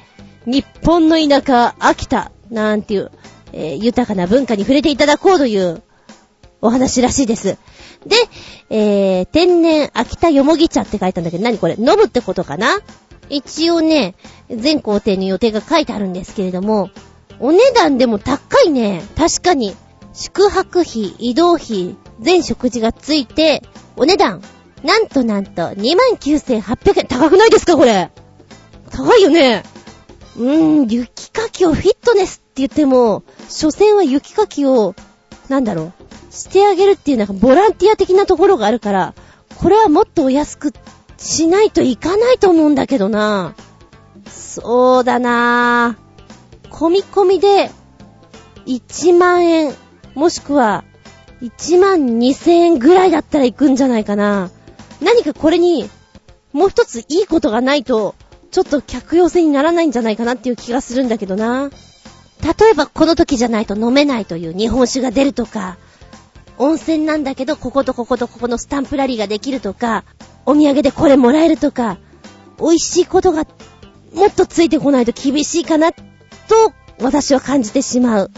[0.46, 3.11] 日本の田舎、秋田、なんていう、
[3.53, 5.83] えー、豊かな文化に触れていただこうという
[6.61, 7.57] お話らしいです。
[8.07, 8.16] で、
[8.71, 11.75] えー、天然秋田よもぎ茶って書いたんだけど、何これ？
[11.79, 12.79] 飲むってことかな？
[13.29, 14.14] 一応ね、
[14.51, 16.90] 全工程の予定が書いてあるんですけれども、
[17.40, 19.03] お値段でも高いね。
[19.16, 19.77] 確かに。
[20.14, 23.62] 宿泊費、移動費、全食事がついて、
[23.97, 24.42] お値段、
[24.83, 27.07] なんとなんと、29,800円。
[27.07, 28.11] 高くないですかこれ？
[28.90, 29.62] 高いよね。
[30.37, 34.94] うーん、雪かきをフィットネスって言っても、所詮は雪かきを、
[35.49, 35.97] なんだろう、
[36.30, 39.14] してあげるっていうなんかボランティア的なところがあるから、
[39.56, 40.72] これはもっとお安く
[41.16, 43.54] しないといかないと思うんだけどな。
[44.26, 45.98] そうだな。
[46.70, 47.70] 込み込みで、
[48.66, 49.74] 1万円、
[50.14, 50.84] もしくは、
[51.42, 54.50] 1万2000円ぐらいだったら行くんじゃないかな。
[55.00, 55.88] 何かこれに、
[56.52, 58.14] もう一ついいことがないと、
[58.50, 61.70] ちょっと客寄せにならないんじゃないかなっていう気がするんだけどな。
[62.42, 65.76] 例えばこの時じゃないと飲めないという日本酒が出るとか、
[66.59, 70.05] 温泉なんだけどこことこことここのスタンプラリーができるとか、
[70.44, 71.99] お土産でこれもらえるとか、
[72.59, 73.47] 美味しいことが
[74.12, 75.99] もっとついてこないと厳しいかな、と
[77.01, 78.31] 私は感じてしまう。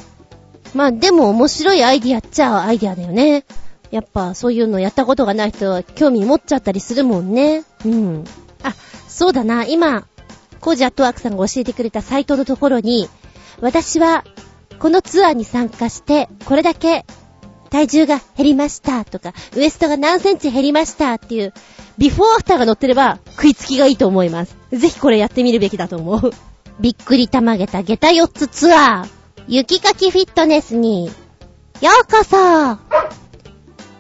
[0.75, 3.45] まあでも面白いアイディアっちゃアイディアだよね。
[3.91, 7.65] やっぱそういうのやったことがない人は興味持っちゃったりするもんね。
[7.85, 8.25] うん。
[8.63, 8.75] あ、
[9.09, 9.65] そうだな。
[9.65, 10.07] 今、
[10.61, 13.09] コージアットワークさんが教えてくれたサイトのところに、
[13.61, 14.25] 私は
[14.79, 17.05] このツアーに参加して、これだけ
[17.71, 21.55] 体重が減りましたとか、ウエストが何センチ減りましたっていう、
[21.99, 24.57] ビフォーアフターが載ってれば食いつきがいいと思います。
[24.73, 26.33] ぜひこれやってみるべきだと思う。
[26.81, 29.09] びっくりたまげた下駄4つツアー、
[29.49, 31.13] 雪かきフィットネスに、よ
[32.03, 32.31] うこそ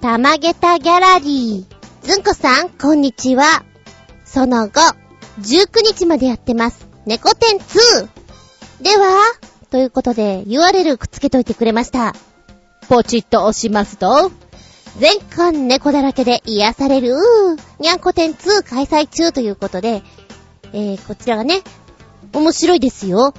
[0.01, 2.07] たまげたギャラリー。
[2.07, 3.65] ずんこさん、こんにちは。
[4.25, 4.81] その後、
[5.41, 6.89] 19日までやってます。
[7.05, 8.09] 猫店2。
[8.83, 9.21] では、
[9.71, 12.15] ということで URL くっつけといてくれました。
[12.90, 14.33] ポチッと押しますと、
[14.98, 17.14] 全館猫だらけで癒される、
[17.79, 20.03] にゃんこ店2開催中ということで、
[20.72, 21.61] えー、こちらがね、
[22.33, 23.33] 面白いですよ。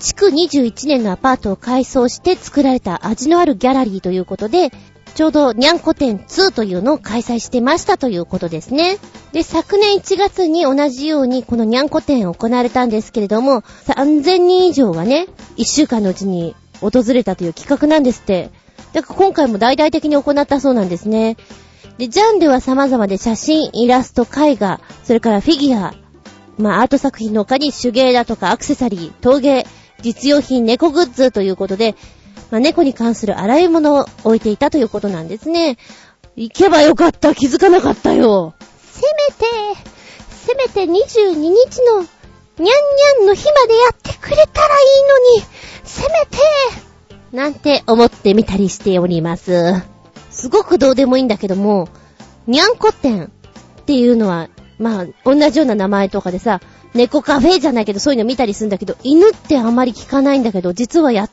[0.00, 4.70] 築21年のアパートを改装して作られた味のあるギャラリーということで、
[5.14, 8.98] ちょうどにゃんこ展2というのを開催してましたということですね。
[9.32, 18.50] で、昨年1月に同じようにこのにゃんこ展行われたんですけれども、3000人以上がね、1週間のうちに訪れたという企画なんですって。
[18.94, 21.36] だから今回も大々的に行ったそうなんですね。
[21.98, 25.94] で、ジャンルは様々で写真、イラスト、絵画、それからフィギュア、
[26.58, 29.66] まあアート作品の他に手芸だとかアクセサリー、陶芸、
[30.00, 31.96] 実用品、猫グッズということで、
[32.50, 35.76] まあ、猫に関する洗い物を置いていたということなんですね。
[36.36, 38.54] 行けばよかった、気づかなかったよ。
[38.78, 39.80] せめて、
[40.30, 44.80] せめて22日のにゃんにゃんの日までやってくれたらい
[45.36, 45.46] いのに、
[45.82, 46.83] せめて、
[47.34, 49.82] なんて思ってみたりしております。
[50.30, 51.88] すごくどうでもいいんだけども、
[52.46, 53.28] にゃんこ店、っ
[53.86, 56.60] ていうのは、まあ、同じような名前とかでさ、
[56.94, 61.30] 猫カフェじゃないけどそういうの見たりするんだけど、犬ってあまり聞かないんだけど、実はやっ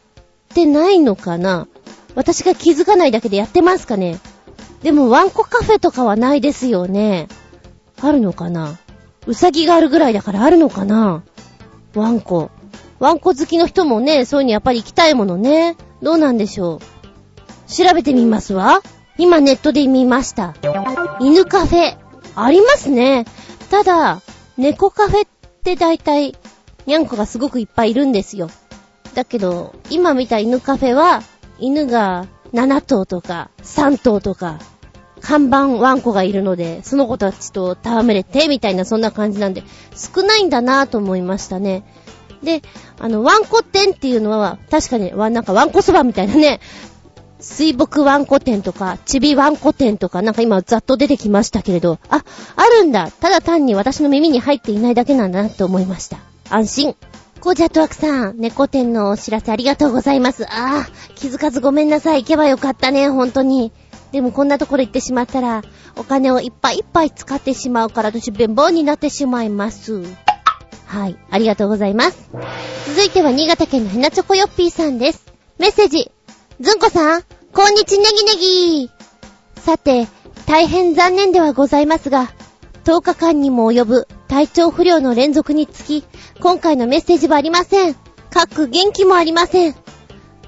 [0.56, 1.68] てないのかな
[2.16, 4.18] 私が気づかないだけでやってますかね
[4.82, 7.28] でもワンコカフェとかはないですよね。
[8.02, 8.80] あるのかな
[9.28, 11.24] うさぎがあるぐらいだからあるのかな
[11.94, 12.50] ワンコ。
[13.02, 15.76] ワンコ好きの人もね、そういうのやっぱり行きたいものね。
[16.04, 16.80] どうなんでしょう。
[17.68, 18.84] 調べてみますわ。
[19.18, 20.54] 今ネットで見ました。
[21.20, 21.98] 犬カフェ。
[22.36, 23.26] ありますね。
[23.72, 24.22] ただ、
[24.56, 25.30] 猫カフェっ
[25.64, 26.36] て大体、
[26.86, 28.52] にゃんこがすごくいっぱいいるんですよ。
[29.16, 31.24] だけど、今見た犬カフェは、
[31.58, 34.60] 犬が7頭とか3頭とか
[35.22, 39.64] 看板ワンコがいるので、その子たちと戯れて、みたいなそんな感じなんで、
[39.96, 41.84] 少ないんだなぁと思いましたね。
[42.44, 42.62] で、
[43.00, 46.60] あの、ワンコ店っていうのは、確かに、わ、なんかワンコそばみたいなね、
[47.40, 52.24] 水木ワンコ店とか、ちびワンコ店とか、なんか今ざっと出てきましたけれど、あ、
[52.56, 56.18] あるんだただ単に私の耳に入っていないだけなんだなと思いました。
[56.50, 56.96] 安心。
[57.40, 60.46] コージャットワークさん、猫店のお知らせありがとうございます。
[60.46, 62.22] ああ、気づかずごめんなさい。
[62.22, 63.72] 行けばよかったね、本当に。
[64.12, 65.64] でもこんなところ行ってしまったら、
[65.96, 70.04] お金をいっぱいいっぱい使ってしまうから私弁棒になってしまいます。
[70.92, 72.30] はい、ありがとうございます。
[72.86, 75.26] 続いては新潟県のひなチョコヨッピーさんです。
[75.58, 76.12] メッセージ。
[76.60, 77.24] ずんこさん、
[77.54, 78.92] こんにちネギネギ
[79.56, 80.10] さて、
[80.48, 82.34] 大変残念ではございますが、
[82.84, 86.04] 10日間にも及ぶ体調不良の連続につき、
[86.42, 87.96] 今回のメッセージはありません。
[88.30, 89.76] 各元気もありません。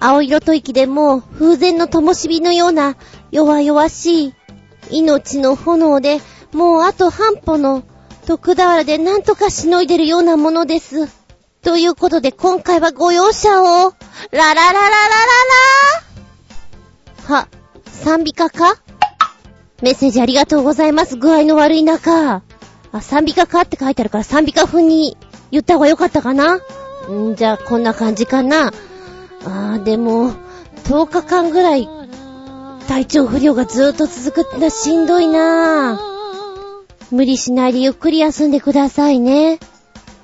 [0.02, 2.98] 青色と息でもう風前の灯火のような
[3.32, 4.34] 弱々しい
[4.92, 6.20] 命の炎で
[6.52, 7.84] もうあと半歩の
[8.26, 11.08] 徳俵でなんとかしのいでるようなものです。
[11.62, 13.94] ということで今回はご容赦を。
[14.32, 14.90] ララララララ
[17.30, 17.48] ラは、
[17.86, 18.78] 賛美歌か？
[19.82, 21.18] メッセージありがとうございます。
[21.18, 22.42] 具合の悪い中。
[22.92, 25.18] あ、賛美歌かって書いてあるから賛美歌風に
[25.52, 26.60] 言った方がよかったかな？
[27.10, 28.74] んじゃあこんな感じかな。
[29.46, 30.32] あーでも、
[30.86, 31.90] 10日間ぐらい
[32.88, 36.13] 体調不良がずーっと続くってのはしんどいなぁ。
[37.14, 39.60] 無理しないでゆっくり休んでくださいね。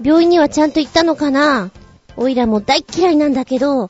[0.01, 1.69] 病院にはちゃんと行ったのかな？
[2.17, 3.89] おいらも大嫌いなんだけど、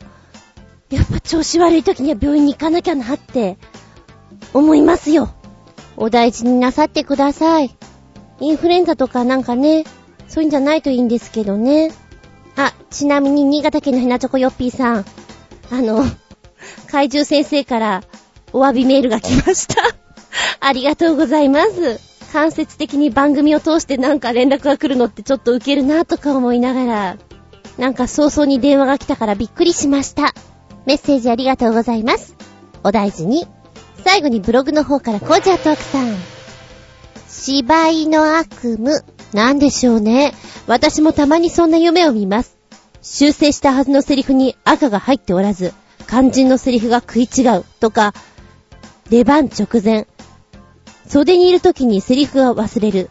[0.90, 3.58] やっぱ調子悪い時には病院に行かなきゃなって、
[4.54, 5.34] 思いますよ。
[5.96, 7.74] お大事になさってください。
[8.42, 9.86] インフルエンザとかなんかね、
[10.28, 11.94] そういうんじゃないといいんですけどね。
[12.58, 15.06] あ、ちなみに新潟県のひなチョコヨッピーさん。
[15.72, 16.04] あの、
[16.92, 18.04] 怪獣先生から
[18.52, 19.76] お詫びメールが来ました
[20.60, 22.09] ありがとうございます。
[22.32, 27.18] 間接的に番組を通してなんか連絡が来るのってちょっとウケるなとか思いながら、
[27.78, 30.34] なんか早々に電話が来たからびっくりしました。
[30.86, 32.36] メッセージありがとうございます。
[32.84, 33.48] お大事に。
[34.06, 36.15] 最後にブログの方からコーチャートークさん。
[37.28, 39.02] 芝居の悪夢。
[39.34, 40.34] なんでしょうね。
[40.68, 42.58] 私もたまにそんな夢を見ます。
[43.02, 45.74] 修正したはずのセリフに赤が入っておらず、
[46.08, 48.13] 肝心のセリフが食い違うとか、
[49.10, 50.08] 出番直前、
[51.10, 53.10] 袖にいる時にセリフが忘れる。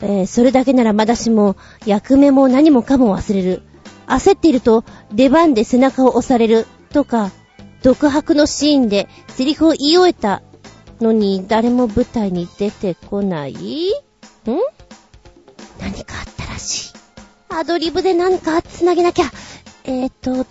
[0.00, 3.62] えー、それだけならまだしも、役目も何もかも忘れる。
[4.06, 6.66] 焦っていると、出番で背中を押される。
[6.90, 7.30] とか、
[7.82, 10.42] 独白のシーンでセリフを言い終えた
[11.00, 13.52] のに誰も舞台に出てこない？
[13.54, 13.92] ん？
[15.80, 16.92] 何かあったらしい。
[17.50, 19.26] アドリブで何か繋げなきゃ。
[19.84, 20.46] えーと、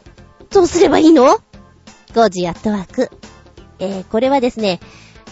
[0.51, 1.39] どうすればいいの
[2.13, 3.09] ?5 時やっとワーク。
[3.79, 4.79] えー、これはですね、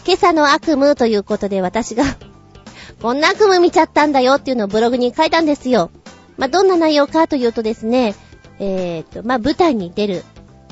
[0.05, 2.03] 今朝の悪夢ということで私が
[3.01, 5.89] こんな悪夢見ちゃったんだよっていうのをブログに書いたんですよ。
[6.37, 8.13] まあ、どんな内容かというとですね、
[8.59, 10.23] えーと、まあ、舞台に出る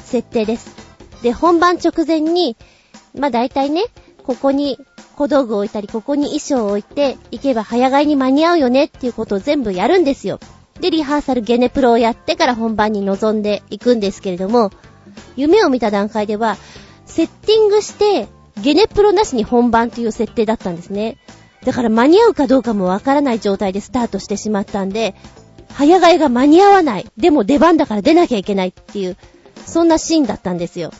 [0.04, 0.76] 設定です。
[1.22, 2.58] で、本番直前に、
[3.16, 3.86] まあ、大体ね、
[4.24, 4.78] ここに
[5.16, 10.40] 小道具を置いたり、ここに衣装を置いて、行けば早替えに間に合うよねっていうことを全部やるんですよ。
[10.80, 14.72] で、リハーサルゲネプロをやってから本番に臨んでいくんですけれども、
[15.36, 16.58] 夢を見た段階では、
[17.06, 18.28] セッティングして
[18.62, 21.18] ゲネプロなしに本番という設定だったんですね。
[21.66, 25.16] だから間に合うかどうかもわからない状態でスタートしてしまったんで、
[25.74, 27.12] 早替えが間に合わない。
[27.18, 29.18] でも出番だから出なきゃいけないっていう、
[29.66, 30.92] そんなシーンだったんですよ。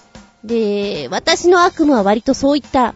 [0.44, 2.96] で、私の悪夢は割とそういった、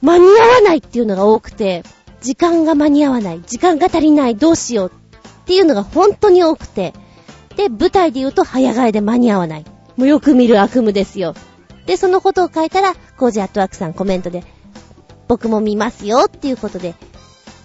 [0.00, 1.84] 間に合わないっていうのが多くて、
[2.20, 4.92] 時間が間に合わない、時間が足りない、どうしよう
[5.42, 6.92] っていうのが本当に多くて、
[7.56, 9.64] で、舞台で言うと早替えで間に合わない。
[9.96, 11.34] もうよく見る悪夢ですよ。
[11.86, 14.44] で、そのことを書いたら、コージアットワークさんコメントで、
[15.28, 16.94] 僕も見ますよっていうことで、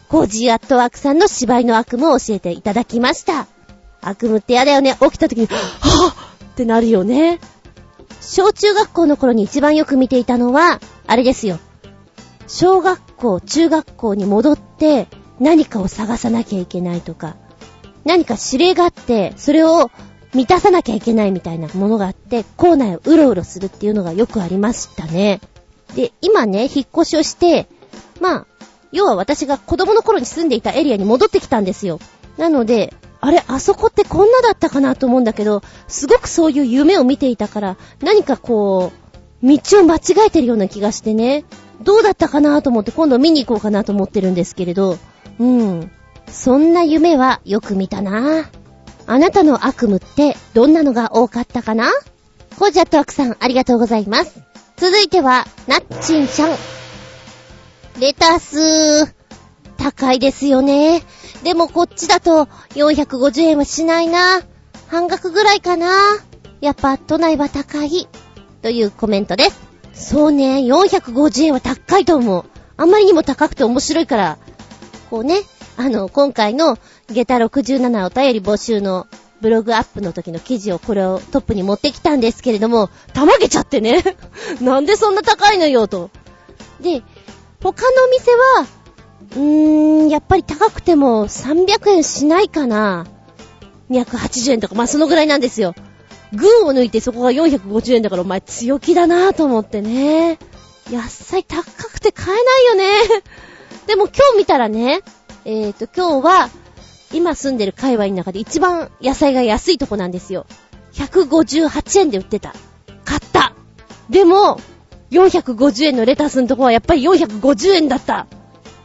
[0.09, 3.47] コージアットワークさんの芝居の悪夢を教えていただきました。
[4.01, 4.95] 悪夢って嫌だよね。
[5.01, 7.39] 起きた時に、はぁってなるよね。
[8.21, 11.59] 小中学校の頃に一番よく見ていたのは、あれですよ。
[12.47, 15.07] 小学校、中学校に戻って、
[15.39, 17.35] 何かを探さなきゃいけないとか、
[18.05, 19.91] 何か指令があって、それを
[20.37, 25.41] 満たさなきゃいけないみたいなものがあって、校内をうろうろするっていうのがよくありましたね。
[25.95, 27.67] で、今ね、引っ越しをして、
[28.21, 28.47] まあ、
[28.91, 31.99] 要は私が子供の頃に住んでいたエリアに戻ってきたんですよ。
[32.37, 38.91] なので、あれ、あそこってこんなだったかなと思うんだけど、すごくそういう夢を見ていたから、何かこ
[39.41, 41.45] う、道を間違えてるような気がしてね、
[41.81, 44.99] どうだったかなと思って今度見に行こうかなと思ってるんですけれど、
[45.39, 45.91] うん。
[46.31, 48.49] そんな夢はよく見たな
[49.07, 51.89] あなたの悪夢ってどんなのが多かったかな？
[52.59, 54.41] コージャットワークさんありがとうございます。
[54.75, 56.57] 続いては、ナッチンちゃん。
[57.99, 59.05] レタス、
[59.77, 61.01] 高いですよね。
[61.43, 62.45] でもこっちだと
[62.75, 64.41] 450円はしないな。
[64.87, 65.87] 半額ぐらいかな。
[66.61, 68.07] やっぱ都内は高い。
[68.61, 69.61] というコメントです。
[69.93, 72.45] そうね、450円は高いと思う。
[72.75, 74.37] あんまりにも高くて面白いから、
[75.09, 75.41] こうね、
[75.77, 76.77] あの、今回の
[77.09, 79.07] 下駄67お便り募集の
[79.41, 84.03] ブログアップの時の記事をこれをトップに持ってきたんですけれども、たまげちゃってね。
[84.61, 86.09] なんでそんな高いのよ、と。
[86.81, 87.03] で、
[87.61, 88.67] 他のお店は、
[89.35, 93.05] うーん、やっぱり高くても300円しないかな。
[93.89, 95.75] 280円とか、まあそのぐらいなんですよ。
[96.33, 100.39] 群を抜いてそこが450円だからお前強気だなぁと思ってね。
[100.89, 103.23] 野菜高くて買えないよね。
[103.85, 105.01] でも今日見たらね、
[105.45, 106.49] えっ、ー、と今日は
[107.11, 110.45] 今住んでる界隈の中で一番野菜が安いとこなんですよ。
[110.93, 112.53] 158円で売ってた。
[113.05, 113.53] 買った。
[114.09, 114.59] でも、
[115.11, 118.27] 450円のレタスのとこはやっぱり450円だった。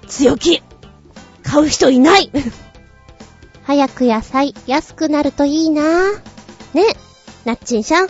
[0.06, 0.62] 強気。
[1.42, 2.30] 買う人いない。
[3.64, 6.20] 早く野菜安くなるといいなぁ。
[6.74, 6.96] ね。
[7.44, 8.08] なっちんしゃん。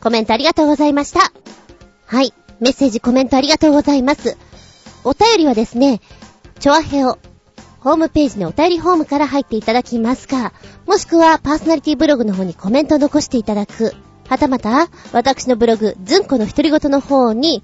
[0.00, 1.32] コメントありがとうございました。
[2.06, 2.34] はい。
[2.60, 4.36] メッセージコメントありがとうございます。
[5.04, 6.00] お便りはですね、
[6.58, 7.18] チョアヘオ、
[7.86, 10.52] ホームページのお便りホームから入っていただきますか、
[10.88, 13.94] もしくはパーソナリティブログの方にコメントを残していただく、
[14.28, 17.62] はたまた、私のブログ、ズンコの独り言の方に、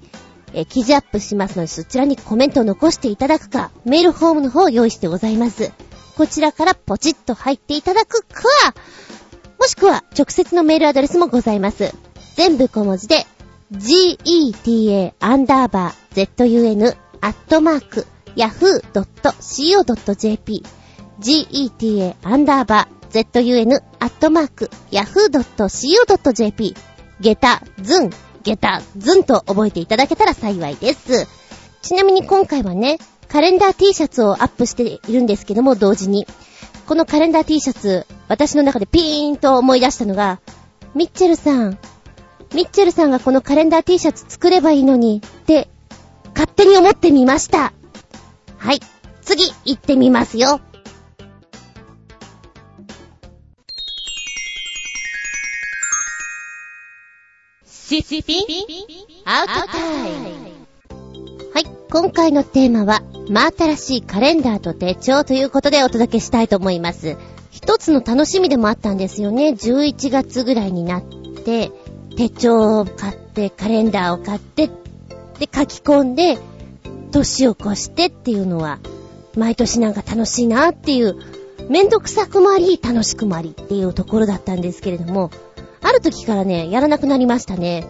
[0.53, 5.73] え記事アップしますので、そちらにコメントを残していただくか、メールフォームの方を用意してございます。
[6.15, 8.43] こちらからポチッと入っていただくか、
[9.59, 11.93] もしくは直接のメールアドレスもございます。
[12.37, 13.27] 全部小文字で、
[13.73, 19.33] geta アンダーバー zun アットマーク yahoo.co.jp
[21.19, 26.75] geta アンダーバー zun アットマーク yahoo.co.jp
[27.19, 28.09] ゲタ、ズン、
[28.43, 31.27] ゲタ、ズンと覚えていただけたら幸いです。
[31.81, 36.27] ちなみに今回はね、カレンダー T シャツをアップしているんですけども、同時に。
[36.85, 40.39] このカレンダー T シャツ、私の中でピーンと思い出したのが、
[40.95, 41.77] ミッチェルさん、
[42.53, 45.69] ミッチェルさんがこのカレンダー T シャツ作ればいいのに、って
[46.35, 47.73] 勝手に思ってみました。
[48.63, 48.79] はい。
[49.21, 50.61] 次、行ってみますよ。
[57.65, 58.45] シシピン
[59.25, 60.29] アウトタイム。
[61.53, 61.65] はい。
[61.91, 67.17] 今回のテーマは、真新しいカレンダーと手帳ということでお届けしたいと思います。
[67.51, 69.49] 一つの楽しみでもあったんですよね。
[69.49, 71.03] 11月ぐらいになっ
[71.43, 71.69] て、
[72.15, 76.37] 手帳を買って、カレンダーを買って、で、書き込んで、
[77.13, 78.79] 年を越してっていうのは、
[79.37, 81.15] 毎年なんか楽しいなっていう、
[81.69, 85.31] めんどくさくもあり、楽しくもありっていうところだったんですけれども、
[85.81, 87.85] ある時からね、やらなくなりましたね。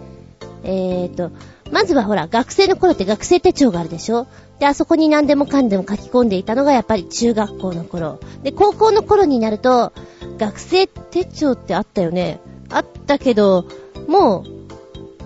[0.63, 1.32] えーと、
[1.71, 4.28] まずはほら、学生の頃って学生手帳があるでしょ？
[4.59, 8.19] で、あそこに何でもかんでも書き込んでいたのがやっぱり中学校の頃。
[8.43, 9.91] で、高校の頃になると、
[10.38, 12.39] 学生手帳ってあったよね。
[12.69, 13.65] あったけど、
[14.07, 14.62] もう、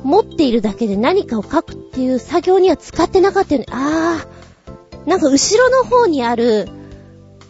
[0.07, 3.65] 持っているだけで何かを書くっていう作業には使ってなかったよね。
[3.71, 6.69] あー、なんか後ろの方にある、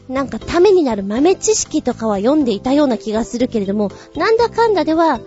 [0.10, 5.20] なんかためになる豆知識とかは読んでいたような気がするけれども、なんだかんだでは、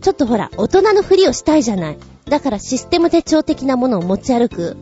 [0.00, 1.98] ちょっとほら、大人のふりをしたいじゃない。
[2.26, 4.76] だからシステム手帳的なものを持ち歩く、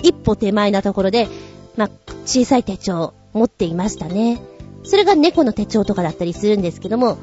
[0.00, 1.28] 一歩手前なところで、
[1.76, 1.90] まあ、
[2.24, 4.40] 小さい手帳を持っていましたね。
[4.82, 7.18] それが猫の手帳とかだったりするんですけども、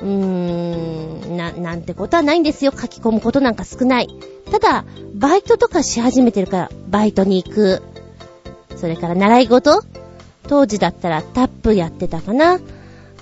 [0.00, 2.72] うーん、な、なんてことはないんですよ。
[2.72, 4.08] 書き込むことなんか少ない。
[4.50, 4.84] ただ、
[5.14, 7.82] バイトとかし始めてるから、バイトに行く。
[8.76, 9.82] それから習い事？
[10.48, 12.60] 当時だったらタップやってたかな。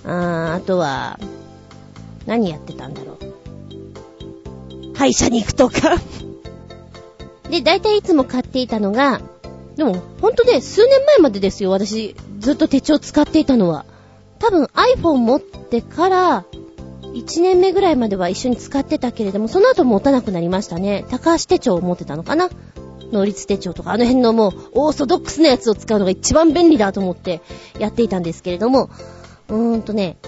[0.05, 1.19] あーあとは、
[2.27, 3.17] 何やってたんだろう。
[4.95, 5.97] 歯医者に行くとか
[7.51, 9.21] で、大体いつも買っていたのが、
[9.77, 13.85] でも、ほんとね、数年前までですよ、私、ずっと手帳使っていたのは。
[14.39, 16.45] 多分 iPhone 持ってから、
[17.17, 21.05] 1年目ぐらいまでは一緒に使ってたけれども、その後持たなくなりましたね。
[21.11, 22.51] 高橋手帳を持ってたのかな？
[23.13, 27.41] 能率手帳とか、あの辺のもう、オーソドックスなやつを使うのが一番便利だと思って
[27.79, 28.91] やっていたんですけれども、
[29.49, 30.19] うーんとね、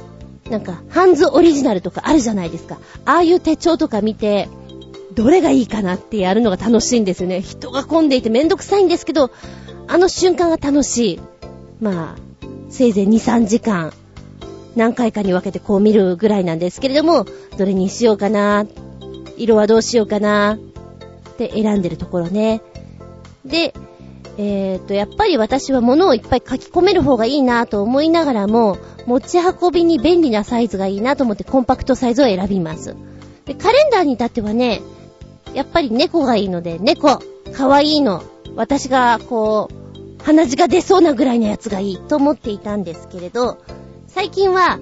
[0.48, 2.78] なんか、ハンズオリジナルとかあるじゃないですか。
[3.04, 4.48] ああいう手帳とか見て、
[5.12, 7.42] どれがいいかなってやるのが楽しいんですよね。
[7.42, 9.30] 人が混んでいてめんどくさいんですけど、
[9.88, 11.20] あの瞬間が楽しい。
[11.80, 12.16] まあ、
[12.70, 13.92] せいぜい2、3時間、
[14.78, 17.26] 何回かに分けてこう見るぐらいなんですけれども、
[17.58, 18.64] どれにしようかな、
[19.36, 22.62] 色はどうしようかな、って選んでるところね。
[23.44, 23.74] で、
[24.38, 32.94] えーと、やっぱり私は物をいっぱい書き込める方がいいなと思いながらも、持ち運びに便利なサイズがいいなと思ってコンパクトサイズを選びます。
[33.46, 34.80] で、カレンダーに至ってはね、
[35.54, 37.18] やっぱり猫がいいので、猫、
[37.52, 38.22] かわいいの。
[38.54, 43.58] 私が、こう、鼻血が出そうなぐらいのやつがいいと思っていたんですけれど、
[44.18, 44.80] 最近は、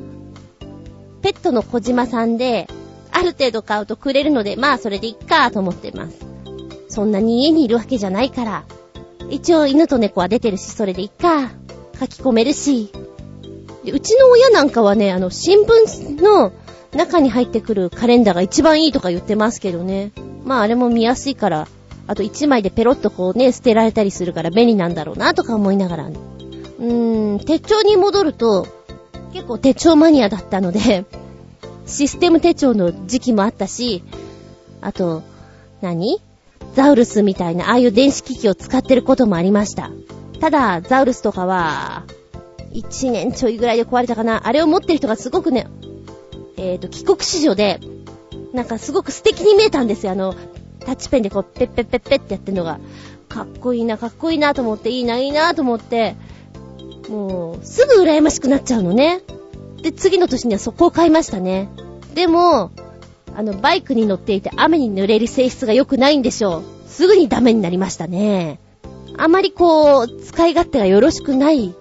[1.20, 2.68] ペットの小島さんで、
[3.12, 6.24] ある程度買うとくれるので、まあそれでいっかと思ってます。
[6.88, 8.64] そんなに家にいるわけじゃないから。
[9.28, 11.50] 一応犬と猫は出てるし、それでいっか。
[12.00, 12.90] 書き込めるし。
[13.84, 16.54] うちの親なんかはね、あの、新聞の
[16.94, 20.12] 中に入ってくるカレンダーが一番いいとか言ってますけどね。
[20.46, 21.68] まああれも見やすいから、
[22.06, 28.66] あと一枚でペロッとこうね、捨てられたりするから便利なんだろうなとか思いながら、うーん、手帳に戻ると、
[29.36, 31.04] 結構手帳マニアだったので、
[31.84, 34.02] システム手帳の時期もあったし、
[34.80, 35.22] あと、
[35.82, 36.22] 何？
[36.74, 39.90] ザウルスみたいな、ああいう電子機器を使ってることもありました。
[40.40, 42.04] ただ、ザウルスとかは、
[42.72, 44.46] 1年ちょいぐらいで壊れたかな。
[44.46, 45.66] あれを持ってる人がすごくね、
[46.56, 47.80] えっ、ー、と、帰国子女で、
[48.54, 50.12] なんかすごく素敵に見えたんですよ。
[50.12, 50.34] あの、
[50.80, 52.80] タッチペンでこう、ペッペッペッペッってやってるのが。
[53.28, 56.16] かっこいいな、かっこいいなと思って、いいな、いいなと思って、
[57.08, 59.20] もう、すぐ羨ましくなっちゃうのね。
[59.82, 61.68] で、次の年にはそこを買いましたね。
[62.14, 62.70] でも、
[63.34, 66.62] あの、バイクに乗っていて雨に濡れる性質が良くないんでしょう。
[66.88, 68.58] すぐにダメになりましたね。
[69.18, 71.74] あまりこう、使い勝手がよろしくない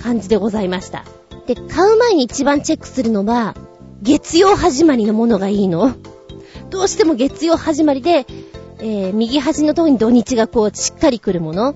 [0.00, 1.04] 感じでございました。
[1.46, 3.56] で、買う前に一番チェックするのは、
[4.02, 5.94] 月曜始まりのものがいいの。
[6.70, 8.24] どうしても月曜始まりで、
[8.78, 11.74] えー、右端のとこに土日がこう、しっかり来るもの。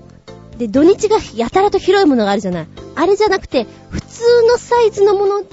[0.57, 2.67] で、土日がやたらと広いものがあるじゃない。
[2.95, 5.49] あれじゃなくて、普通のサイズのもので、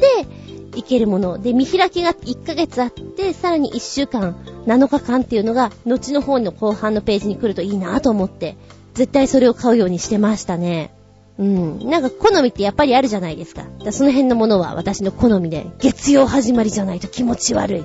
[0.74, 1.38] いけるもの。
[1.38, 4.36] で、見開きが1ヶ月あって、さらに1週間、
[4.66, 8.56] 7日間っていうのが、後の方の後半のページに来るといいなと思って、
[8.94, 10.92] 絶対それを買うようにしてましたね。
[11.38, 11.90] うん。
[11.90, 13.64] なんか好みってやっぱりあるじゃないですか。
[13.84, 17.84] だその辺のものは私の好みで、月曜始まりじゃないと気持ち悪い。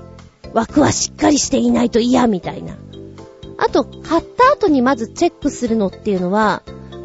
[0.54, 2.78] 枠はしっかりしていないと嫌みたいな。
[3.58, 6.62] あと、買った後にまずチェックするのっていうのは、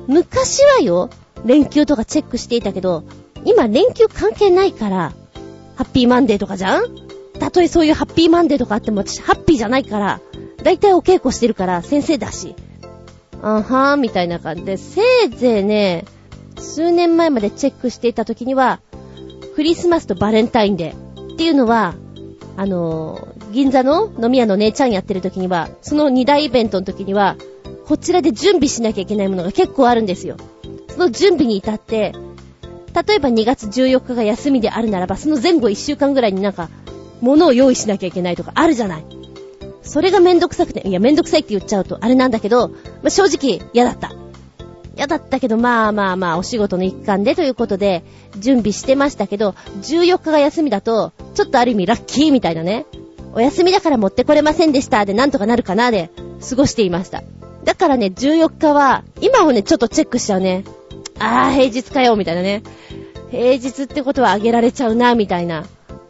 [0.07, 1.11] 昔はよ、
[1.45, 3.05] 連休とかチェックしていたけど、
[3.45, 5.13] 今連休関係ないから、
[5.77, 6.85] ハッピーマンデーとかじゃん？
[7.39, 10.21] たとえそういうハッピーマンデーとかあっても私ハッピーじゃないから、
[10.63, 12.55] だいたいお稽古してるから先生だし。
[13.43, 16.05] あはーみたいな感じで、せいぜいね、
[16.57, 18.81] 数年前までチェックしていた時には、
[19.57, 21.95] クリスマスとバレンタインデーっていうのは、
[22.57, 27.37] あのー、銀座の飲み屋の姉ちゃんやってる時には、その二大イベントの時には、
[27.87, 30.37] こちらで準備しなきゃいけないものが結構あるんですよ。
[30.89, 32.12] その準備に至って、
[32.95, 36.68] 例えば2月14日が休みであるならば、その前後1週間ぐらいになんか、
[37.20, 39.05] 物を用意しなきゃいけないとかあるじゃない。
[39.83, 42.76] それがめんどくさくて、いやめんどくさいって言っちゃうとあれなんだけど、ま
[43.07, 44.12] あ、正直嫌だった。
[44.97, 48.05] 嫌だったけど、まあまあまあ、お仕事の一環でということで、
[48.39, 52.87] 準備してましたけど、14日が休みだと、ちょっとある意味ラッキーみたいなね。
[53.35, 56.11] お休みだから持ってこれませんでしたで、なんとかなるかなで、
[56.49, 57.22] 過ごしていました。
[57.65, 60.65] だからね、14日は、今をね、ちょっとチェックしちゃうね。
[61.19, 62.63] あー、平日かよ、みたいなね。
[63.31, 65.65] 平日ってことはあげられちゃうな、みたいな。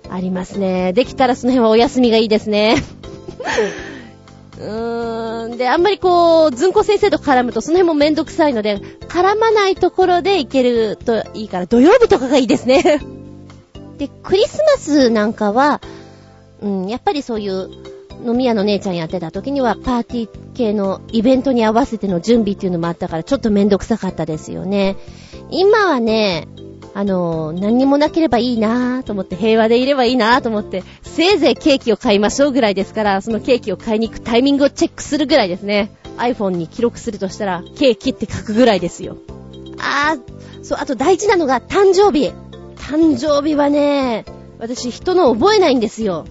[0.08, 0.92] ありますね。
[0.92, 2.76] できたらその辺はお休みがいいですね。
[4.58, 5.56] うーん。
[5.56, 8.78] で、あんまりこう、ずんこ先生と絡むとその辺もめんどくさいので、
[9.08, 12.82] 絡まないところで行けるといいから、土曜日とかがいいですね。
[13.98, 15.80] で、クリスマスなんかは、
[16.60, 17.70] うん、やっぱりそういう
[18.24, 24.96] 飲み屋の姉ちゃんやってた時にはパーティー系のイベントに合わせての準備っていうのもあったからちょっとめんどくさかったですよね。
[25.50, 26.48] 今はね、
[26.94, 35.90] あの、何にもなければいいなぁと思って、平和でいればいいなぁと思って、せいぜいケーキを買いましょうぐらいですから、そのケーキを買いに行くタイミングをチェックするぐらいですね。
[36.18, 39.16] iPhone に記録するとしたら、ケーキって書くぐらいですよ。
[39.78, 42.32] あー、そう、あと大事なのが誕生日。
[42.76, 44.26] 誕生日はね、
[44.58, 46.26] 私人の覚えないんですよ。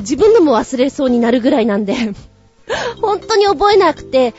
[0.00, 1.94] 自分でも忘れそうになるぐらいなんで
[3.00, 4.34] 本当に覚えなくて、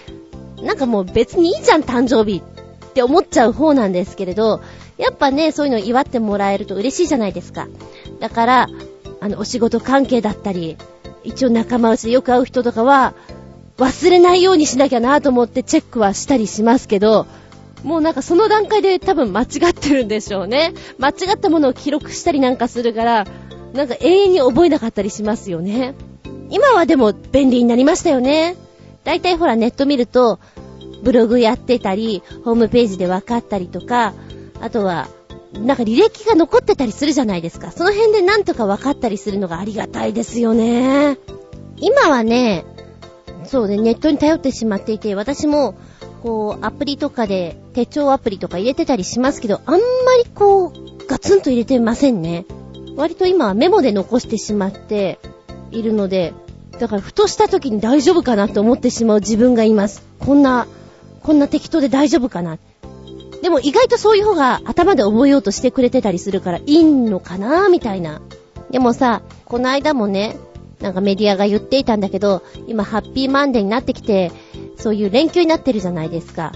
[0.61, 4.61] なんかもう別にいいじゃん誕生日って思っちゃう方なんですけれど、
[4.97, 7.67] やっぱね、そういうの祝ってもらえると嬉しいじゃないですか。
[8.19, 8.69] だから、
[9.19, 10.77] あの、お仕事関係だったり、
[11.23, 13.13] 一応仲間内でよく会う人とかは、
[13.77, 17.25] 忘れないようにしなきゃなと思ってチェックはしたりしますけど、
[17.83, 20.73] もうなんかその段階で多分間違ってるんでしょうね。
[20.99, 23.25] 間違ったものを記録したりなんかするから、
[23.73, 25.93] なんか永遠に覚えなかったりしますよね。
[26.49, 28.55] 今はでも便利になりましたよね。
[29.03, 30.39] だいたいほらネット見ると、
[31.03, 34.13] ブログやってたり、ホームページで分かったりとか、
[34.59, 35.07] あとは、
[35.53, 37.71] なんか履歴が残ってたりするじゃないですか。
[37.71, 41.17] その辺でなんとか分かったりするのがありがたいですよね。
[41.77, 42.65] 今はね、
[43.45, 45.75] そうね、ネットに頼ってしまっていて、私も、
[46.21, 49.79] こう、アプリとかで、手帳アプリとか入れてたりしますけど、あんま
[50.23, 50.71] りこう、
[51.07, 52.45] ガツンと入れてませんね。
[52.95, 55.19] 割と今メモで残してしまって
[55.71, 56.33] いるので、
[56.79, 60.03] だからふとした時に大丈夫かなって思ってしまう自分がいます。
[60.19, 60.67] こんな、
[61.21, 62.57] こんな適当で大丈夫かな。
[63.41, 68.21] でも意外とそういう方が頭で覚えようとしてくれてたりするからいいのかなみたいな。
[68.69, 70.37] でもさ、この間もね、
[70.79, 74.31] なんかメディアが言っていたんだけど、今ハッピーマンデーになってきて、
[74.77, 76.53] そういう連休になってるじゃないですか。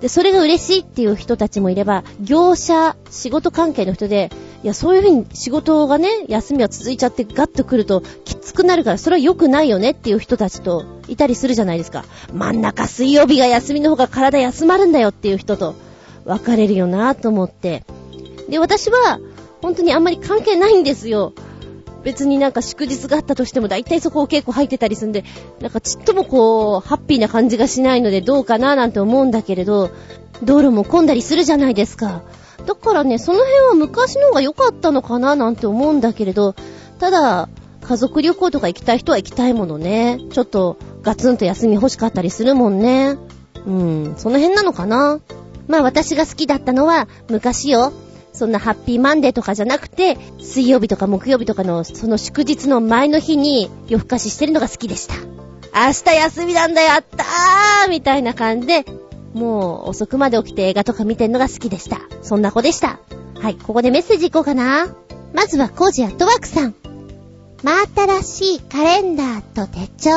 [0.00, 4.30] で、それが嬉しいっていう人たちもいれば、業者、仕事関係の人で、
[4.62, 12.04] いや、そういうふうに仕事がね、休みは続いちゃってガッと来るときつくなるから、それは良くないよねっていう人たちといたりするじゃないですか。
[12.32, 15.74] 真ん中水曜日が休みの方が体休まるんだよっていう人と
[16.24, 17.84] 分かれるよなと思って。
[18.48, 19.20] で、私は、
[19.60, 21.34] 本当にあんまり関係ないんですよ。
[22.02, 25.24] 別になんか祝日があったとしても大体そこを結構入ってたりするんで、
[25.60, 29.90] なんかちっともこう、ハッピーな感じがしないのでどうかななんて思うんだけれど、
[30.42, 32.22] 道路も混んだりするじゃないですか。
[32.66, 36.54] だからね、その辺は昔の方が良かったのかななんて思うんだけれど、
[36.98, 37.48] ただ、
[37.82, 40.18] 家族旅行とか行きたい人は行きたいものね。
[40.30, 43.16] ちょっとガツンと休み欲しかったりするもんね。
[43.66, 45.20] うん、その辺なのかな。
[45.66, 47.92] まあ私が好きだったのは昔よ。
[48.40, 55.14] そんなハッピーマンデーとかじゃなくて、水曜日とか木曜日とかのその祝日の前の日に夜更かししてるのが好きでした。
[55.14, 58.86] 明日休みなんだよ、あったーみたいな感じで、
[59.34, 62.00] もう遅くまで起きて映画とか見てんのが好きでした。
[62.22, 62.98] そんな子でした。
[63.38, 64.88] はい、ここでメッセージいこうかな。
[65.34, 66.74] まずはコージアットワークさん。
[67.62, 70.10] 真新しいカレンダーと手帳。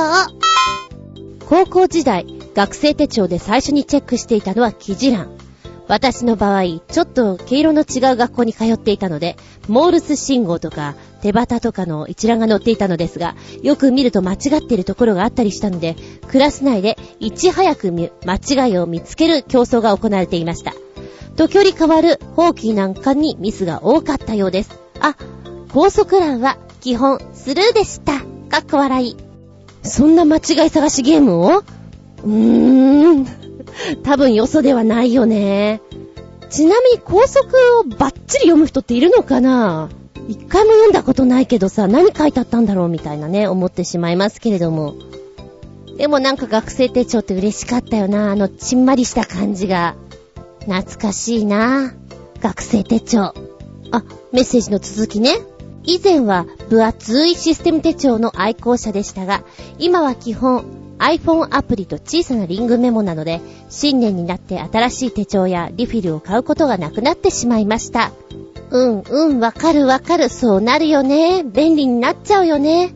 [1.46, 5.43] 高校時代、学生手帳で最初にチェックしていたのは記事欄。
[5.94, 9.38] 私の場合、ちょっと毛色の違う学校に通っていたので、
[9.68, 15.96] モールス信号とか手旗とかの一覧が載っていたのですが、よく見ると間違っているところがあったりしたので、
[16.30, 18.08] クラス内でいち早く間
[18.66, 20.74] 違いを見つける競争が行われていました。
[21.36, 24.72] 時折変わる放棄なんかにミスが多かったようです。
[25.00, 25.16] あ、
[25.72, 28.20] 高速欄は基本スルーでした。
[28.50, 29.18] かっこ笑い。
[29.84, 31.60] そんな間違い探しゲームを？
[31.60, 33.43] うーん。
[34.04, 35.82] 多分よそではないよね。
[36.50, 37.48] ちなみに高速
[37.80, 39.90] をバッチリ読む人っているのかな？
[40.28, 44.96] 一回も読んだことないけどさ、何書いてあったんだろうみたいなね、思ってしまいますけれども。
[45.98, 49.96] でもなんか学生手帳って嬉しかったよな、あのちんまりした感じが。
[50.62, 51.94] 懐かしいな。
[52.40, 53.34] 学生手帳。
[53.92, 55.38] あ、メッセージの続きね。
[55.84, 59.44] 以前は分厚いシステム手帳の愛好者でしたが、
[59.78, 60.64] 今は基本
[61.04, 68.14] iPhone アプリと小さなリングメモなので、新年になって新しい手帳やリフィルを買うことがなくなってしまいました。
[68.72, 71.44] うんうん、わかるわかる、そうなるよね。
[71.44, 72.94] 便利になっちゃうよね。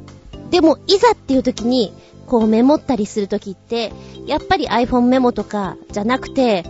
[0.51, 1.91] でも、いざっていう時に、
[2.27, 3.91] こうメモったりする時って、
[4.25, 6.65] やっぱり iPhone メモとかじゃなくて、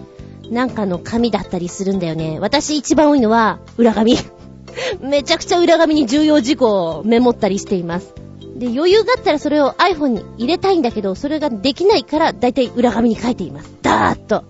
[0.50, 2.40] なんかの紙だったりするんだよね。
[2.40, 4.18] 私一番多いのは、裏紙。
[5.02, 8.14] めちゃくちゃ裏紙に重要事項をメモったりしています。
[8.58, 13.72] で、余裕があったらそれを iPhone に入れたいんだけど、それができないから、だいたい裏紙に書いています。
[13.84, 14.44] ダーッと。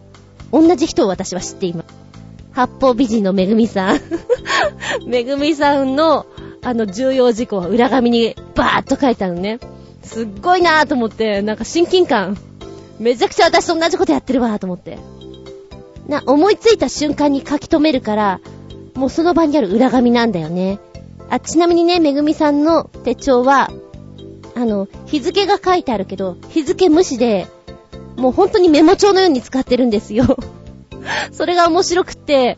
[0.51, 1.87] 同じ人を私は知っています。
[2.53, 3.99] 八方美人のめぐみさん。
[5.05, 6.25] めぐみさんの、
[6.63, 9.59] あの、重要事項は裏紙にバーッと書いてあるのね。
[10.03, 12.37] すっごいなぁと思って、なんか親近感。
[12.99, 14.97] めちゃくちゃ私と同じことやってるわぁと思って。
[16.07, 18.39] な、思いついた瞬間に書き留めるから、
[18.95, 20.79] もうその場にある裏紙なんだよね。
[21.29, 23.69] あ、ちなみにね、めぐみさんの手帳は、
[24.57, 27.47] あの、日付が書いてあるけど、日付無視で、
[28.15, 30.25] もう本当にメモ帳のように使ってるんですよ。
[31.31, 32.57] それが面白くって、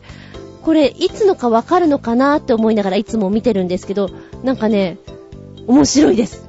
[0.62, 4.08] これ、いつのかわかるのかなって思いながらいつも見てるんですけど、
[4.42, 4.96] なんかね、
[5.66, 6.48] 面白いです。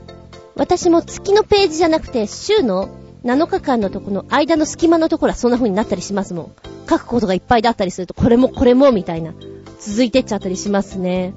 [0.55, 2.89] 私も月のページじゃなくて、週の
[3.25, 6.51] 7日間のとこの間の隙間のところはそんな風になったりしますもん。
[6.89, 9.33] 書くことがいっぱいだったりすると、これもこれもみたいな、
[9.79, 11.33] 続いてっちゃったりしますね。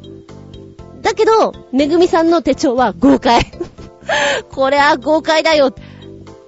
[1.03, 3.41] だけど、めぐみさんの手帳は豪快。
[4.51, 5.75] これは豪快だよ。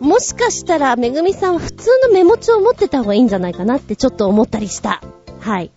[0.00, 5.02] もしかしたら、めぐみさんは普通のメモ帳を持ってた方がいいんじゃないかなってちょっと思ったりした。
[5.40, 5.70] はい。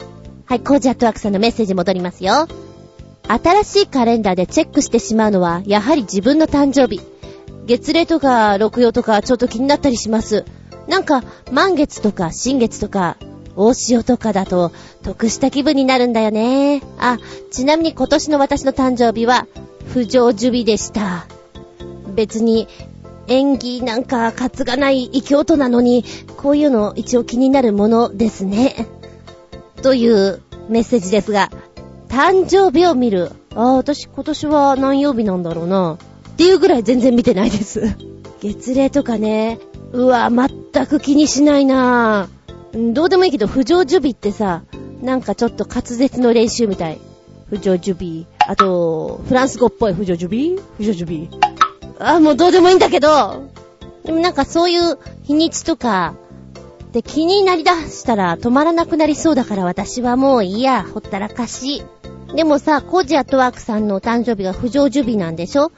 [0.45, 2.47] はい、コージアットワークさんのメッセージ戻りますよ。
[3.27, 7.01] 新しいカレンダーでチェックしてしまうのは、やはり自分の誕生日。
[7.67, 10.45] 月齢とか六曜とかちょっと気になったりします。
[10.87, 13.17] なんか、満月とか新月とか、
[13.55, 14.71] 大潮とかだと、
[15.03, 16.81] 得した気分になるんだよね。
[16.97, 17.19] あ、
[17.51, 19.45] ちなみに今年の私の誕生日は、
[19.93, 21.27] 不成就日でした。
[22.09, 22.67] 別に、
[23.27, 26.03] 演技なんか担がない異教徒なのに、
[26.37, 28.87] こういうの一応気になるものですね。
[29.81, 31.49] というメッセージですが、
[32.09, 33.31] 誕生日を見る。
[33.55, 35.97] ああ、私今年は何曜日なんだろうな。
[36.33, 37.95] っていうぐらい全然見てないです。
[38.41, 39.59] 月齢とかね。
[39.91, 42.29] うわ、全く気にしないな
[42.73, 44.63] どうでもいいけど、不成就日ってさ、
[45.01, 46.99] なんかちょっと滑舌の練習みたい。
[47.49, 48.25] 不成就日。
[48.47, 51.29] あと、フランス語っぽい不成就日不成就日。
[51.99, 53.49] あもうどうでもいいんだけど、
[54.05, 56.15] でもなんかそういう日にちとか、
[56.93, 61.83] で気になりだしたら止まらなくなりそうだから私はもういいや、ほったらかし。
[62.35, 65.71] でもさ、コジアットワークさんのお誕生日が不成就日なんでしょ？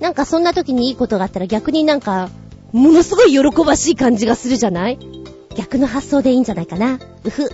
[0.00, 2.28] なんかそんな時にいいことがあったら逆になんか、
[2.72, 4.98] ものすごい喜ばしい感じがするじゃない？
[5.56, 6.98] 逆の発想でいいんじゃないかな？
[7.24, 7.46] うふ。
[7.46, 7.48] っ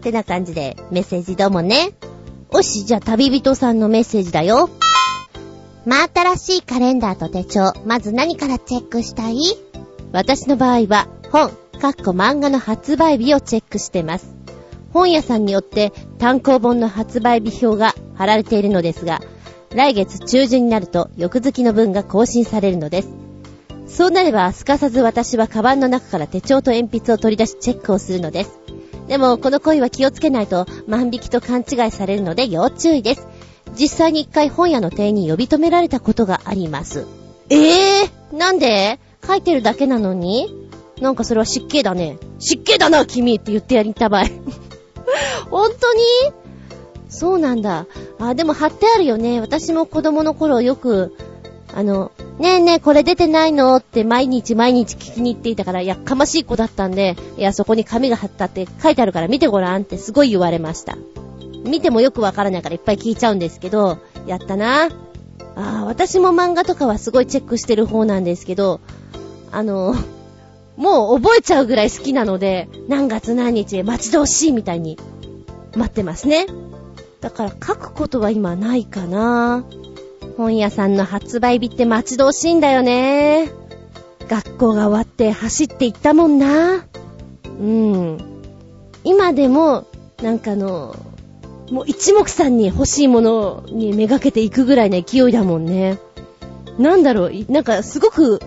[0.00, 1.92] てな感じでメッセージどうもね。
[2.50, 4.68] おし、じゃあ旅人さんのメッセージだよ。
[5.84, 9.36] 真新しいカレンダーと手帳、まず何からチェックしたい？
[10.12, 14.36] 私の場合は、本、かっこ漫画の発売日をチェックしてます。
[14.92, 19.20] 本屋さんによって単行本の発売日表が貼られているのですが、
[19.74, 23.08] 来月中旬になると翌月の分が更新されるのです。
[23.88, 28.60] そうなれば、すかさず私はカバンの中から手帳と鉛筆を取り出しチェックをするのです。
[29.08, 33.26] でも、この恋は気をつけないと万引きと勘違いされるので要注意です。
[33.78, 37.06] 実際に一回本屋の店員に呼び止められたことがあります。
[37.48, 38.98] ええー、なんで？
[39.26, 40.54] 書いてるだけなのに？
[41.00, 42.18] なんかそれは失敬だね。
[42.38, 44.32] 失敬だな、君って言ってやりたまえ。
[45.50, 46.02] 本当に？
[47.08, 47.86] そうなんだ。
[48.18, 49.40] あ、でも貼ってあるよね。
[49.40, 51.14] 私も子供の頃よく、
[51.74, 60.96] あの、ねえねえ、これ出てないのって毎日毎日聞きに行っていたから、やっかましい子だったんで、いや、そこに紙が貼ったって書いてあるから見てごらんってすごい言われました。
[61.64, 64.86] 見てもよくわからないからいっぱい聞いちゃうんですけど、やったな。
[65.54, 68.80] ああ、私も漫画とかはすごいチェックしてる方なんですけど、
[69.50, 69.94] あの、
[70.76, 74.98] もう覚えちゃうぐらい好きなので、何月何日待ち遠しいみたいに
[75.76, 76.46] 待ってますね。
[77.20, 79.64] だから書くことは今ないかな。
[80.36, 83.52] 本屋さんの発売日って待ち遠しいんだよね。
[84.28, 86.84] 学校が終わって走って行ったもんな。
[87.44, 88.18] うん。
[89.04, 89.86] 今でも、
[90.22, 90.96] なんかの、
[91.72, 95.98] もう一目散に欲しいものにめがけていくぐらいの勢いだもんね。
[96.78, 98.40] なんだろう、いなんかすごく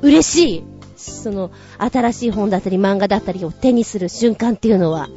[0.00, 0.64] 嬉しい。
[0.96, 5.10] その、新しい本だったり漫画だったりを手にする瞬間っていうのは。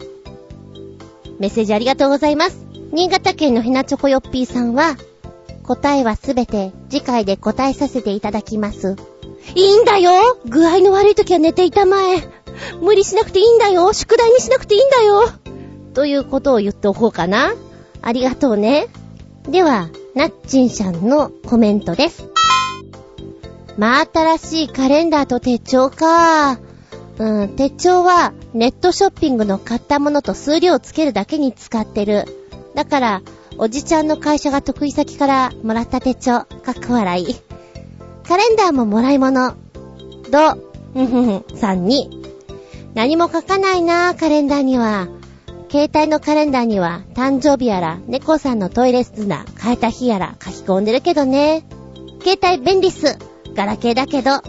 [1.40, 2.66] メッセージありがとうございます。
[2.92, 4.98] 新潟県のひなチョコヨッピーさんは、
[5.64, 8.98] 答えはすべて次回で答えさせていただきます。
[9.56, 10.12] いいんだよ
[10.46, 12.28] 具合の悪い時は寝ていたまえ。
[12.82, 15.57] 無理しなくていいんだよ宿題にしなくていいんだよ
[15.98, 17.56] ということを言っておこうかな。
[18.04, 18.86] ありがとうね。
[19.50, 22.30] では、なっちんさんのコメントです。
[23.80, 26.60] まあ、新しいカレンダーと手帳か。
[27.18, 32.26] うん、手帳はネットショッピングの買ったものと数量をつけるだけに使ってる。
[32.76, 33.22] だから、
[33.58, 37.36] おじちゃんの会社が得意先からもらった手帳、かっこ笑い。
[38.28, 39.56] カレンダーももらい物。
[40.30, 40.62] ど、
[40.94, 42.24] ふふふ、さんに。
[42.94, 45.17] 何も書かないなカレンダーには。
[45.70, 51.66] 携帯のカレンダーには、誕生日やら、猫さんのトイレ砂、変えた日やら書き込んでるけどね。
[52.24, 53.18] 携帯便利っす。
[53.54, 54.32] ガラケーだけど。
[54.32, 54.44] あ、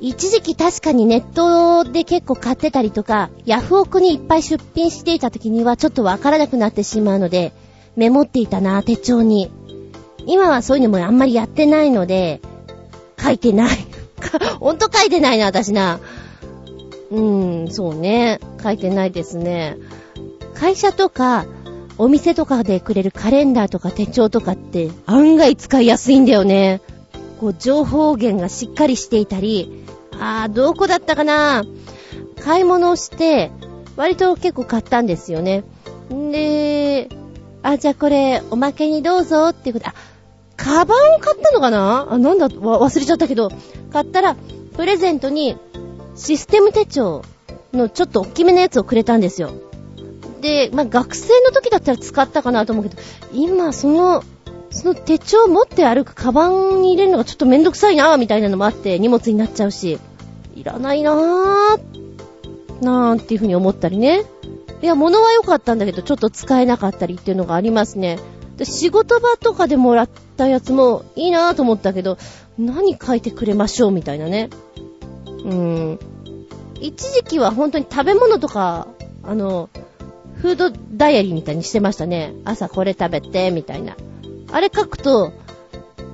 [0.00, 7.52] 一時期確かにネットで結構買ってたりとか、ヤフオクにいっぱい出品していた時にはちょっとわからなくなってしまうので、
[7.96, 9.50] メモっていたな、手帳に。
[10.26, 12.40] 今はそういうのもあんまりやってないので、
[13.20, 13.76] 書いてない。
[14.60, 16.00] ほんと書いてないな、私な。
[17.10, 18.40] うーん、そうね。
[18.62, 19.76] 書いてないですね。
[20.54, 21.46] 会社とか、
[21.96, 26.80] お店とかでくれるカレンダーとか手帳とかって案外使いやすいんだよね。
[27.40, 31.64] こう、情報源がしっかりしていたり、あー、どこだったかな
[32.40, 33.50] 買い物をして、
[33.96, 35.64] 割と結構買ったんですよね。
[36.12, 37.08] んで、
[37.62, 39.94] あ、じゃあこれ、おまけにどうぞっていうこと、あ、
[40.56, 42.08] カバンを買ったのかな？
[42.10, 43.50] あ、なんだ、忘れちゃったけど、
[43.92, 44.36] 買ったら、
[44.76, 45.56] プレゼントに、
[46.18, 47.22] システム手帳
[47.72, 49.52] のちょっと大きめのやつをくれたんですよ。
[50.40, 53.00] で、まあ、学生の時だったら使ったかなと思うけど、
[53.32, 54.24] 今、その、
[54.70, 59.98] その手帳持って歩くカバンに入れるのがちょっとめんどくさいな、みたいなのもあって、荷物になっちゃうし、
[60.56, 64.24] いらないなぁ、なーっていうふうに思ったりね。
[64.82, 68.18] いや、物は良かったんだけど、ちょっと使えなかったりっていうのがありますね。
[68.56, 72.18] で仕事場とかでもらったやつもいいなぁと思ったけど、
[72.58, 74.50] 何書いてくれましょうみたいなね。
[75.44, 75.98] うん。
[76.80, 78.86] 一時期は本当に食べ物とか、
[79.22, 79.68] あの、
[80.36, 82.32] フードダイアリーみたいにしてましたね。
[82.44, 83.96] 朝これ食べて、みたいな。
[84.52, 85.32] あれ書くと、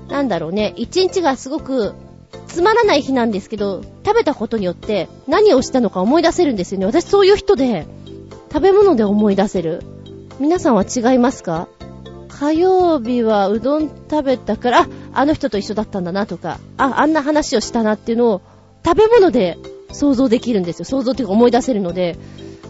[0.09, 1.95] なんだろうね、一日がすごく
[2.47, 6.87] つまらない日なんですけど、食べたことによって何をしたのか思い出せるんですよね。
[6.87, 7.87] 私そういう人で、
[8.53, 9.83] 食べ物で思い出せる。
[10.39, 11.69] 皆さんは違いますか？
[12.29, 18.41] 火曜日はうどん食べたから、あ、あの人と一緒だったんだなとか、あ、あんな話をしたなっていうのを
[18.85, 19.59] 食べ物で
[19.93, 20.85] 想像できるんですよ。
[20.85, 22.17] 想像っていうか思い出せるので、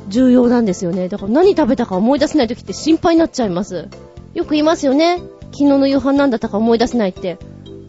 [0.08, 1.08] 重要なんですよね。
[1.08, 3.88] だから何食べたか思い出せない時って心配になっちゃいます。
[4.34, 5.22] よく言いますよね。
[5.52, 7.38] 昨日の夕飯なんだったか思い出せないって。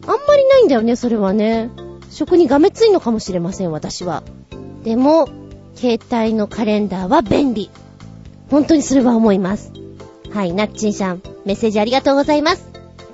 [0.06, 1.70] あんまりないんだよね、それはね。
[2.10, 4.22] 食にがめついのかもしれません、私は。
[4.84, 5.28] でも、
[5.74, 7.70] 携帯のカレンダーは便利。
[8.50, 9.72] 本当にそれは思います。
[10.30, 12.64] はい、ナッチンさん、メッセージありがとうございます。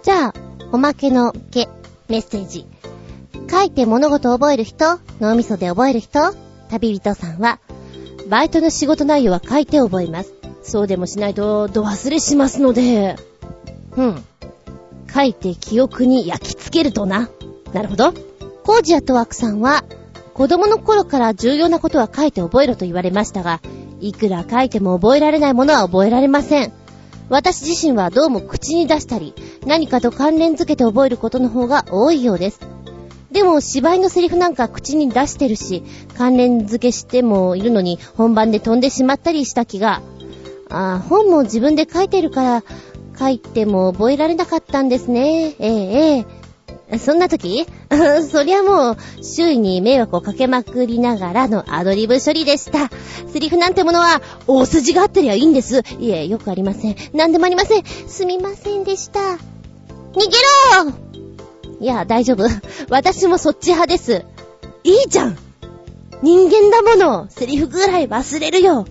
[0.03, 0.35] じゃあ、
[0.71, 1.69] おまけのけ、
[2.09, 2.67] メッセージ。
[3.51, 6.35] 書いて物事を覚える人、脳みそで覚える人、
[6.69, 7.59] 旅人さんは、
[8.29, 10.33] バイトの仕事内容は書いて覚えます。
[10.63, 13.17] そうでもしないと、ど忘れしますので、
[13.97, 14.25] うん。
[15.13, 17.29] 書いて記憶に焼き付けるとな。
[17.73, 18.13] なるほど。
[18.65, 19.85] コージアトワークさんは、
[20.35, 23.61] 子供の頃から重要なことは書いて覚えろと言われましたが、
[24.01, 26.73] いくら書いても覚えられないものは覚えられません。
[27.29, 29.35] 私自身はどうも口に出したり、
[29.67, 32.61] 何かと関連づけて覚えることの方が多いようです。
[33.33, 35.83] でも芝居のセリフなんか口に出してるし、
[36.17, 40.03] 関連付けしてもいるのに本番で飛んでしまったりした気が、
[40.69, 42.65] あ本も自分で書いてるから、
[43.19, 45.55] 書いても覚えられなかったんですね。
[45.59, 46.27] えええ
[46.91, 46.99] え。
[46.99, 47.67] そんな時？
[48.31, 52.91] そりゃもう、周囲に迷惑をかけまくりながらのアドリブ処理でした。
[53.33, 55.83] セリフなんてものは、大筋があってりゃいいんです。
[55.99, 56.97] いえ、よくありません。
[57.15, 57.85] なんでもありません。
[58.09, 59.21] すみませんでした。
[59.21, 59.37] 逃
[60.17, 61.02] げろ
[61.83, 62.45] いや、大丈夫。
[62.91, 64.25] 私もそっち派です。
[64.85, 65.37] いいじゃん
[66.23, 68.87] 人間だものセリフぐらい忘れるよ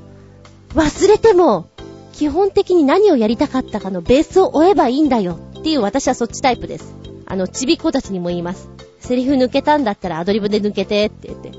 [0.75, 1.67] 忘れても、
[2.11, 6.93] 基本的に何をやりたかったかのベースを追えばいいんだよっていう私はそっちタイプです。
[7.25, 8.67] あの、ちびっ子たちにも言います。
[8.99, 11.51] セリフ抜けたんだったらアドリブで抜けてって言って。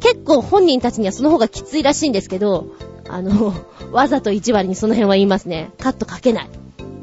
[0.00, 2.66] 結構本人たちにはその方がきついらしいんですけど、
[3.08, 3.54] あの、
[3.92, 5.70] わざと一割にその辺は言いますね。
[5.78, 6.50] カットかけない。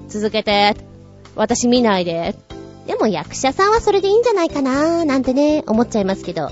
[0.09, 0.75] 続けて。
[1.35, 2.35] 私見ないで。
[2.91, 6.51] でも役者さんはそれでいいんじゃないかなーなんてね、思っちゃいますけど。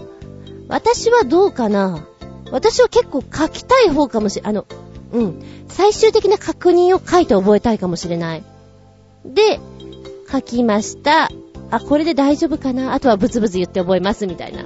[0.69, 2.07] 私はどうかな
[2.49, 4.65] 私は結構書きたい方かもしれ、あの、
[5.11, 5.43] うん。
[5.67, 8.43] 最終的な確認を書いて覚えたいかもしれない。
[9.25, 9.59] で、
[10.31, 11.29] 書きました。
[11.71, 14.63] あ、これで大丈夫かなあとはブツブツ言って覚えますみたいな。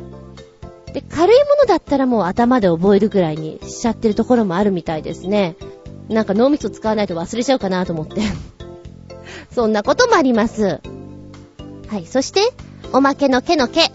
[0.94, 5.56] で、軽いものだったらもう頭で覚えるぐらいにしちゃってるところもあるみたいですね。
[6.08, 8.22] なんか脳みそ使わないと忘れちゃうかなと思って。
[9.50, 10.80] そんなこともあります。
[11.94, 12.42] はい、そして、
[12.92, 13.92] おまけの毛の毛。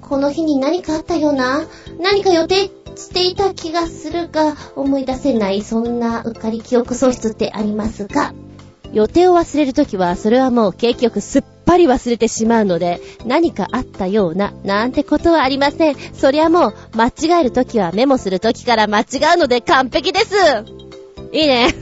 [0.00, 1.62] この日に何かあったような？
[2.00, 8.34] 何か予定していた気がするが、思い出せない、そんなうっかり記憶喪失ってありますが、
[8.92, 15.96] 予定を忘れるときは、それはもう結局すっぱり忘れてしまうので、何かあったような、なんてことはありません。
[16.14, 20.34] そりゃもう、間違えるときはメモするときから間違うので完璧です
[21.30, 21.72] いいね。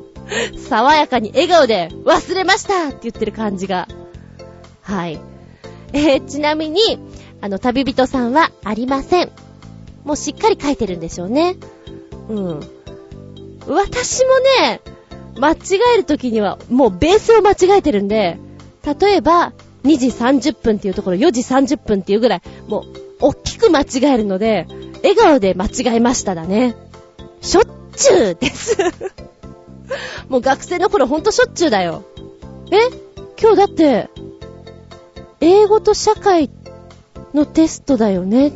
[0.70, 3.86] 爽やかに笑顔で、忘れましたって言ってる感じが。
[4.86, 5.18] はい。
[5.92, 6.80] えー、ちなみに、
[7.40, 9.32] あの、旅人さんはありません。
[10.04, 11.56] もうしっかり書いてるんでしょうね。
[12.28, 12.60] うん。
[13.66, 14.80] 私もね、
[15.38, 15.56] 間違
[15.94, 18.38] えるときには、もうベースを間違えてるんで、
[19.00, 22.84] 例えば、2時30分っていうところ、4時30分っていうぐらい、もう、
[23.20, 24.68] 大きく間違えるので、
[25.02, 26.76] 笑顔で間違えましただね。
[27.40, 27.64] しょっ
[27.96, 28.76] ちゅうです
[30.28, 32.02] もう学生の頃ほんとしょっちゅうだよ。
[32.70, 33.06] え？
[33.40, 34.08] 今日だって、
[35.40, 36.50] 英語と社会
[37.34, 38.52] のテストだよね。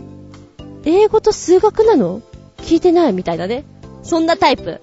[0.84, 2.22] 英語と数学なの？
[2.58, 3.12] 聞いてない？
[3.12, 3.64] みたいなね。
[4.02, 4.80] そんなタイプ。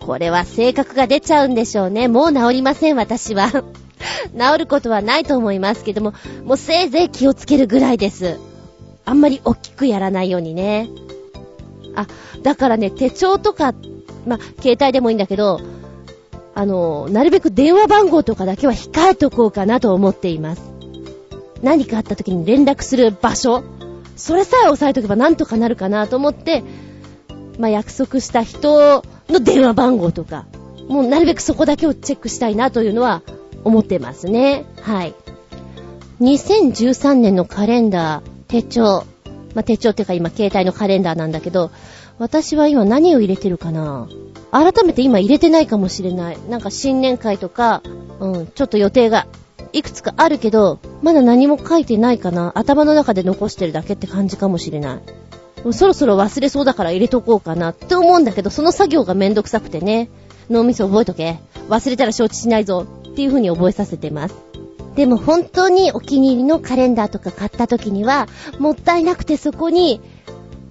[0.00, 2.08] これは性格が出ちゃうんでしょうね。
[2.08, 3.50] もう治りません、私は。
[4.36, 6.12] 治ることはないと思いますけども、
[6.44, 8.38] もうせいぜい気をつけるぐらいです。
[9.06, 10.90] あんまり大きくやらないようにね。
[11.94, 12.06] あ、
[12.42, 13.72] だからね、手帳とか、
[14.26, 15.60] ま、携帯でもいいんだけど、
[16.54, 20.73] あの、なるべく電話番号とかだけは控えておこうかなと思っています。
[21.62, 23.64] 何かあった時に連絡する場所、
[24.16, 26.62] それさえ押さえとけばなんとかなるかなと思って、
[27.58, 30.46] まあ、約束した人の電話番号とか、
[30.88, 33.22] もうなるべくそこだけをチェックしたいなというのは
[33.64, 34.66] 思ってますね。
[34.82, 35.14] はい。
[36.20, 39.04] 2013年のカレンダー、手帳、
[39.54, 41.70] まあ、手帳っていうか今携帯のカレンダーなんだけど、
[42.18, 44.08] 私は今何を入れてるかな
[44.52, 46.38] 改めて今入れてないかもしれない。
[46.48, 47.82] なんか新年会とか、
[48.20, 49.26] うん、ちょっと予定が
[49.74, 52.52] いくつかあるけど、まだ何も書いてないかな。
[52.54, 55.00] 頭の中で残してるだけって感じかもしれな
[55.64, 55.72] い。
[55.72, 60.10] そろそろ忘れそうだから入れとこうかなって思うんだけど、その作業がめんどくさくてね。
[60.48, 61.38] 脳みそ覚えとけ。
[61.68, 62.86] 忘れたら承知しないぞ。
[63.10, 64.36] っていう風に覚えさせてます。
[64.94, 68.28] でも本当にお気に入りのカレンダーとか買った時には、
[68.60, 70.00] もったいなくてそこに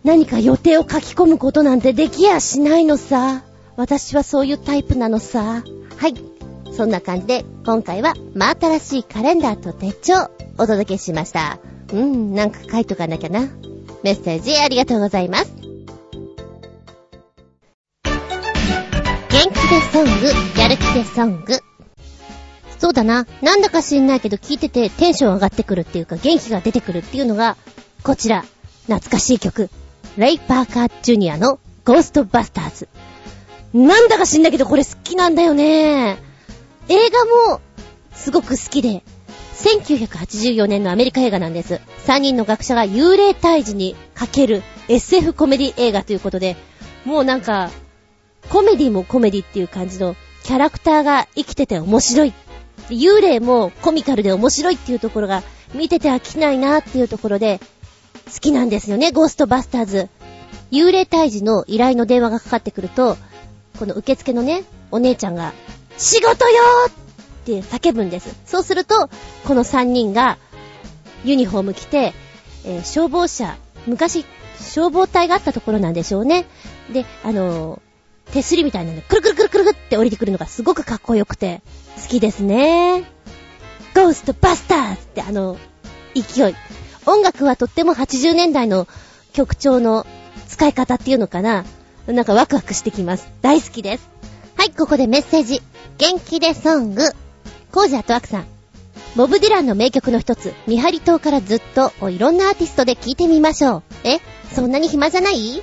[0.06, 3.44] 何か予定を書き込むことなんてできやしないのさ。
[3.76, 5.64] 私はそういうタイプなのさ。
[5.98, 6.33] はい。
[6.76, 11.60] そんな感じで、今回は真新しいカレンダーと手帳お届けしました。
[11.92, 13.42] うん、なんか書いとかなきゃな。
[14.02, 15.54] メッセージありがとうございます。
[15.54, 15.64] 元
[19.30, 19.52] 気で
[19.92, 20.10] ソング、
[20.60, 21.60] やる気でソング。
[22.80, 23.28] そうだな。
[23.42, 27.56] なんだか知んないけど聞いててテンション上がってくるっていうか元気が出てくるっていうのが、
[28.04, 28.44] こちら。
[28.88, 29.70] 懐かしい曲。
[30.18, 32.90] レイ・パーカー・ジュニアのゴーストバスターズ。
[33.74, 36.33] なんだか知んないけどこれ好きなんだよね。
[36.90, 37.62] 映画も
[38.14, 39.04] すごく好きで、
[39.56, 41.80] 1984年のアメリカ映画なんです。
[42.06, 46.56] 3人の学者が幽霊退治にかける SF コメディ映画ということで、
[47.06, 47.72] もうなんか、
[48.50, 52.34] コメディもコメディっていう感じのキャラクターが生きてて面白い
[52.90, 57.60] 幽霊もコミカルで面白いっていうところが見てて飽きないなっていうところで
[58.26, 60.10] 好きなんですよね、ゴーストバスターズ。
[60.72, 63.18] 幽霊退治の依頼の電話がかかってくると、
[63.78, 65.54] この受付のね、お姉ちゃんが、
[65.98, 68.36] 仕事よって叫ぶんです。
[68.46, 69.10] そうすると、
[69.46, 70.38] この3人が
[71.24, 72.14] ユニフォーム着て、
[72.66, 74.26] えー、消防車、昔
[74.60, 76.46] 消防隊があったところなんでしょうね。
[76.92, 81.62] で、あのー、手すりみたいなんで、くるくるくるくるって降りてくるのがすごくかっこよくて、
[82.02, 83.04] 好きですね。
[83.94, 85.58] ゴーストバスターズってあの、
[86.16, 86.56] 勢い。
[87.06, 88.88] 音楽はとっても80年代の
[89.34, 90.08] 曲調の
[90.48, 91.66] 使い方っていうのかな。
[92.08, 93.30] なんかワクワクしてきます。
[93.42, 94.13] 大好きです。
[94.64, 95.62] はい、ここでメッセージ。
[95.98, 97.04] 元気でソング。
[97.74, 98.46] コージアトワクさん。
[99.18, 103.84] ボブ・ディランの名曲の一つ、見張り島からずっとをいろんなアーティストで聴いてみましょう。
[104.06, 104.20] え
[104.54, 105.62] そんなに暇じゃない？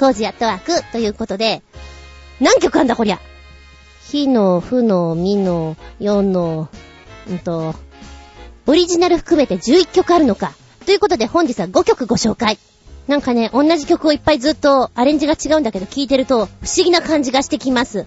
[0.00, 1.62] コージアトワークということで、
[2.40, 3.20] 何曲あんだこりゃ？
[4.10, 6.68] 火の、負の、みの、4の、
[7.30, 7.76] うんと、
[8.66, 10.52] オリジナル含めて11曲あるのか。
[10.84, 12.58] ということで本日は5曲ご紹介。
[13.06, 18.04] なんかね、同じ曲をいっぱいずっとアレンジが違うんだけど聴いてると不思議な感じがしてきます。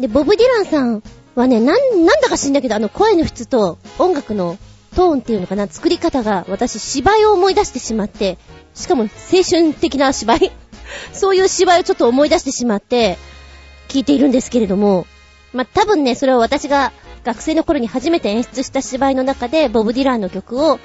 [0.00, 1.02] で、ボブ・ディランさん
[1.34, 4.58] はね、なん、なんだか知んだけどあの声の質と音楽の
[4.94, 8.38] トーンっていうのかな、作り方が私芝居を思い出してしまって、
[8.74, 10.52] しかも青春的な芝居
[11.12, 13.18] そういう芝居をちょっと思い出してしまって、
[13.88, 15.06] 聞いているんですけれども、
[15.52, 16.92] まあ、多分ね、それは私が
[17.24, 20.78] 学生の頃に初めて演出した芝居の中で、ボブ・ディランの曲を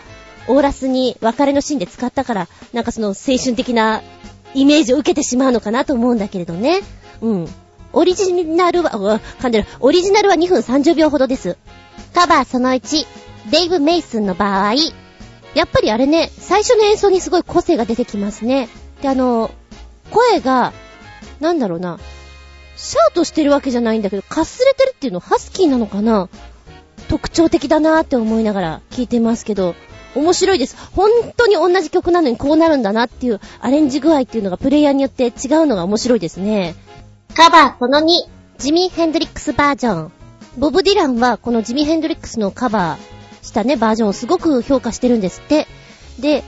[0.47, 4.01] オーラスに別れのシーンで使ったから、なんかその青春的な
[4.53, 6.81] イメージを受けてしまうのかなと思うんだけれどね。
[7.21, 7.47] うん。
[7.93, 9.67] オリジナルは、うわ噛んでる。
[9.79, 11.57] オリジナルは2分30秒ほどです。
[12.13, 13.05] カバーその1、
[13.51, 14.73] デイブ・メイスンの場合、
[15.53, 18.67] やっぱりあれね、最初の演奏にすごい個性が出てきますね。
[19.01, 19.51] で、あの、
[20.09, 20.73] 声が、
[21.39, 21.99] なんだろうな、
[22.75, 26.29] シャーとしてるわけじゃないんだけど、かすれてるっていうのハスキーなのかな？
[27.07, 29.75] 特徴的だなーって思いながら聞いてますけど、
[30.15, 30.75] 面白いです。
[30.95, 35.31] 本当に同じ曲なのにこうなるんだなっていうアレンジ具合っていうのがプレイヤーによって違う
[35.65, 36.75] のが面白いですね。
[37.35, 38.05] カバーその2、
[38.59, 40.11] ジミー・ヘンドリックスバージョン。
[40.59, 45.67] ボブ・ディランはこのジミー・ヘンドリックスのカバーしたね、バージョンをすごく評価してるんですって。
[46.19, 46.43] で、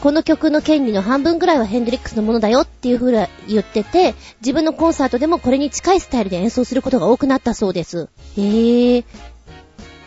[0.00, 8.08] この曲の権利の半分ぐらいはヘンドリックスのものだよっていう風に言ってて、自分のコンサートでもこれに近いスタイルで演奏することが多くなったそうです。
[8.36, 9.04] へぇー。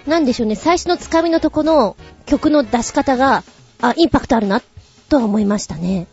[0.07, 3.43] なんでしょうね、最初のつかみのとこの曲の出し方が、
[3.81, 4.61] あ、インパクトあるな、
[5.09, 6.07] とは思いましたね。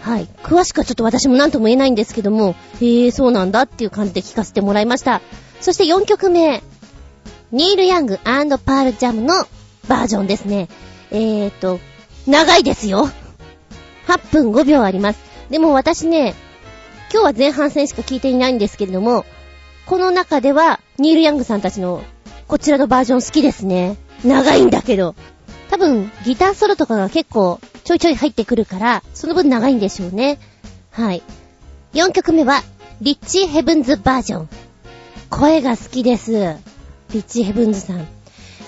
[0.00, 0.28] はい。
[0.42, 5.20] 詳しくはちょっと私も何とも言えないんですけども、へえ、そうなんだっていう感じで聞かせてもらいました。
[5.60, 6.62] そして4曲目、
[7.50, 9.34] ニール・ヤングパール・ジャムの
[9.88, 10.68] バージョンですね。
[11.10, 11.80] えーと、
[12.26, 13.08] 長いですよ。
[14.06, 15.20] 8分5秒あります。
[15.50, 16.34] でも私ね、
[17.12, 19.24] 今日は前半戦しか聞いていないんですけれども、
[19.86, 22.02] この中では、ニール・ヤングさんたちの、
[22.46, 23.96] こちらのバージョン好きですね。
[24.24, 25.14] 長いんだけど。
[25.70, 30.38] 多分、ギターソロとかが結構、ちょいちょい入ってくるから、その分長いんでしょうね。
[30.90, 31.22] はい。
[31.92, 32.62] 4曲目は、
[33.00, 34.48] リッチー・ヘブンズバージョン。
[35.30, 36.32] 声が好きです。
[36.32, 38.06] リッチー・ヘブンズさん。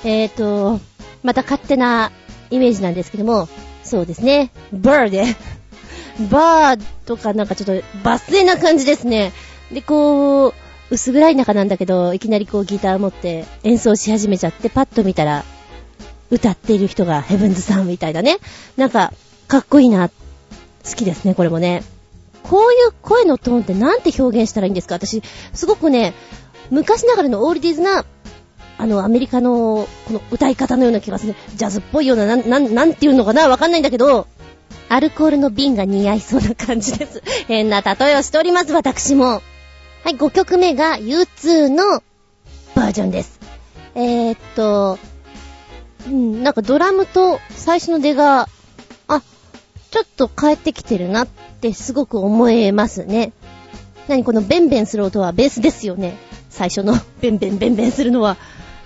[0.05, 0.81] えーと、
[1.23, 2.13] また勝手な
[2.51, 3.49] イメージなんですけども、
[3.83, 4.51] そうですね。
[4.73, 5.25] バーで、
[6.31, 9.33] バーとかなんかちょっとバス停な感じですね。
[9.73, 10.55] で、こう、
[10.91, 15.45] 薄暗い中なんだけど、いきなりこうギター持って演奏し始めちゃって、パッと見たら、
[16.31, 18.39] 歌っている人がヘブンズさんみたいだね。
[18.77, 19.13] なんか、
[19.49, 20.15] かっこいいな好
[20.97, 21.83] きですね、これもね。
[22.43, 24.95] こういう声のトーンってなんて表現したらいいんですか？
[24.95, 25.23] 私、
[25.53, 26.15] すごくね、
[26.71, 28.05] 昔ながらのオールディーズな、
[28.79, 31.35] あの、アメリカの、この歌い方のような気がする。
[31.55, 33.49] ジャズっぽいような、なん、なん、なんていうのかな？
[33.49, 34.27] わかんないんだけど、
[34.89, 37.23] アルコールの瓶が似合いそうな感じです。
[37.47, 39.27] 変な例えをしております、私も。
[39.27, 39.43] は
[40.11, 42.03] い、5曲目が U2 の
[42.75, 43.39] バージョンです。
[43.95, 44.99] えー、っと、
[46.07, 48.49] うん、なんかドラムと最初の出が、
[49.09, 49.23] あ、
[49.91, 53.33] ちょっと変えてきてるなってすごく思えますね。
[54.09, 56.17] 何このベンベンする音はベースですよね。
[56.49, 58.37] 最初のベンベンベンベンするのは。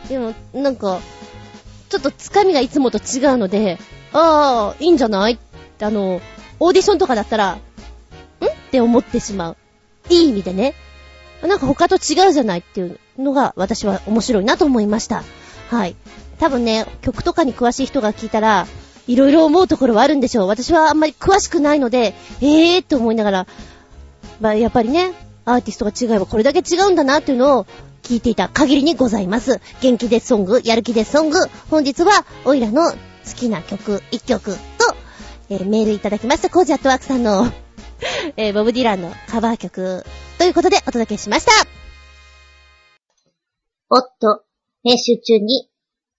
[0.09, 0.99] でも、なんか、
[1.89, 3.79] ちょっとつかみがいつもと違うので、
[4.12, 5.39] ああ、いいんじゃない？
[5.81, 6.21] あの、
[6.61, 7.57] オーディションとかだったら、ん？
[7.57, 7.61] っ
[8.71, 9.57] て思ってしまう。
[10.11, 10.75] いい意味でね。
[11.43, 15.25] なんか他と違うじゃないっていうのが私は面白いなと思いました。
[15.71, 15.97] はい。
[16.45, 18.66] 多分ね、曲とかに詳しい人が聞いたら、
[19.07, 20.47] いろいろ思うところはあるんでしょう。
[20.47, 23.47] 私はあんまり詳しくないので、えーって思いながら、
[24.42, 25.14] まあやっぱりね、
[25.47, 27.66] アーティストが違えばこれだけ違うんだなっていうのを
[28.03, 29.59] 聞いていた限りにございます。
[29.80, 31.38] 元気でソング、やる気でソング。
[31.70, 32.97] 本日は、オイラの好
[33.34, 34.59] きな曲1曲と、
[35.49, 37.51] えー、メールいただきました、コージアットワークさんの
[38.36, 40.05] えー、ボブ・ディランのカバー曲
[40.36, 41.53] ということでお届けしました。
[43.88, 44.42] おっと、
[44.82, 45.70] 編集中に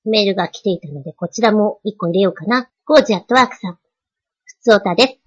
[0.10, 2.70] メールが来ていたので、こちらも1個入れようかな。
[2.86, 3.80] コージアットワークさん。
[4.44, 5.20] ふつおたです。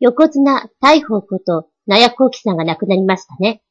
[0.00, 3.62] 横綱大宝こと納谷幸喜さんが亡くなりましたね。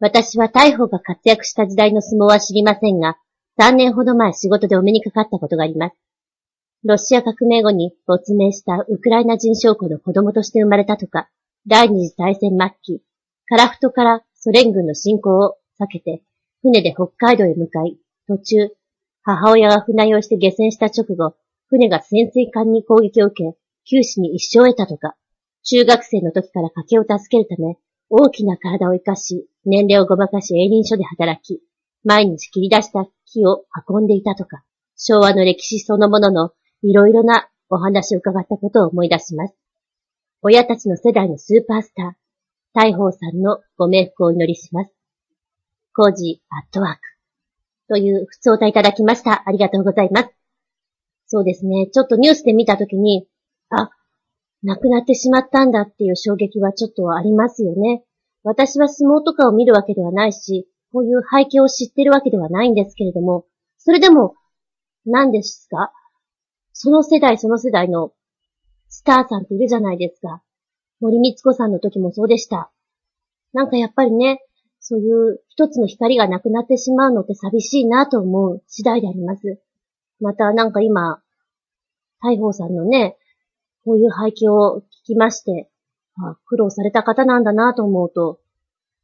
[0.00, 3.16] 私は大宝が活躍した時代の相撲は知りませんが、
[3.58, 5.96] 3年ほど前仕事でお目にかかったことがあります。
[6.84, 11.30] ロシア革命後に没命したウクライナ人将校の子供として生まれたとか、
[11.66, 13.02] 第二次大戦末期、
[13.46, 16.22] カラフトからソ連軍の侵攻を避けて、
[16.60, 17.96] 船で北海道へ向かい、
[18.28, 18.70] 途中、
[19.26, 21.34] 母親が船酔いして下船した直後、
[21.68, 25.16] 船が潜水艦に攻撃を受け、九死に一生を得たとか、
[25.62, 27.78] 中学生の時から家計を助けるため、
[28.10, 31.62] 大きな体を生かし、年齢をごまかし営林所で働き、
[32.04, 34.62] 毎日切り出した木を運んでいたとか、
[34.94, 36.50] 昭和の歴史そのものの
[36.82, 39.54] いろいろなお話を伺ったことを思い出します。
[40.42, 42.12] 親たちの世代のスーパースター、
[42.74, 44.90] 大鵬さんのご冥福をお祈りします。
[45.94, 47.13] コージーアットワーク。
[47.94, 49.44] というふつおたいただきました。
[49.46, 50.30] ありがとうございます。
[51.26, 51.88] そうですね。
[51.92, 53.28] ちょっとニュースで見たときに、
[53.70, 53.90] あ、
[54.64, 58.02] 亡くなってしまったんだっていう衝撃はちょっとありますよね。
[58.42, 63.46] 私は相撲とかを見るわけではないし、こういう背景を知ってるわけではないんですけれども、
[63.78, 64.34] それでも、
[65.06, 65.92] 何ですか？
[66.72, 68.10] その世代その世代の
[68.88, 70.42] スターさんっているじゃないですか。
[70.98, 72.72] 森光子さんの時もそうでした。
[73.52, 74.40] なんかやっぱりね、
[74.86, 79.58] そういう一つの光がなくなってしまうのって寂しいなと思う次第であります。
[80.20, 81.22] またなんか今、
[82.22, 83.16] 大宝さんのね、
[83.86, 85.70] こういう背景を聞きまして、
[86.18, 88.40] あ苦労された方なんだなと思うと、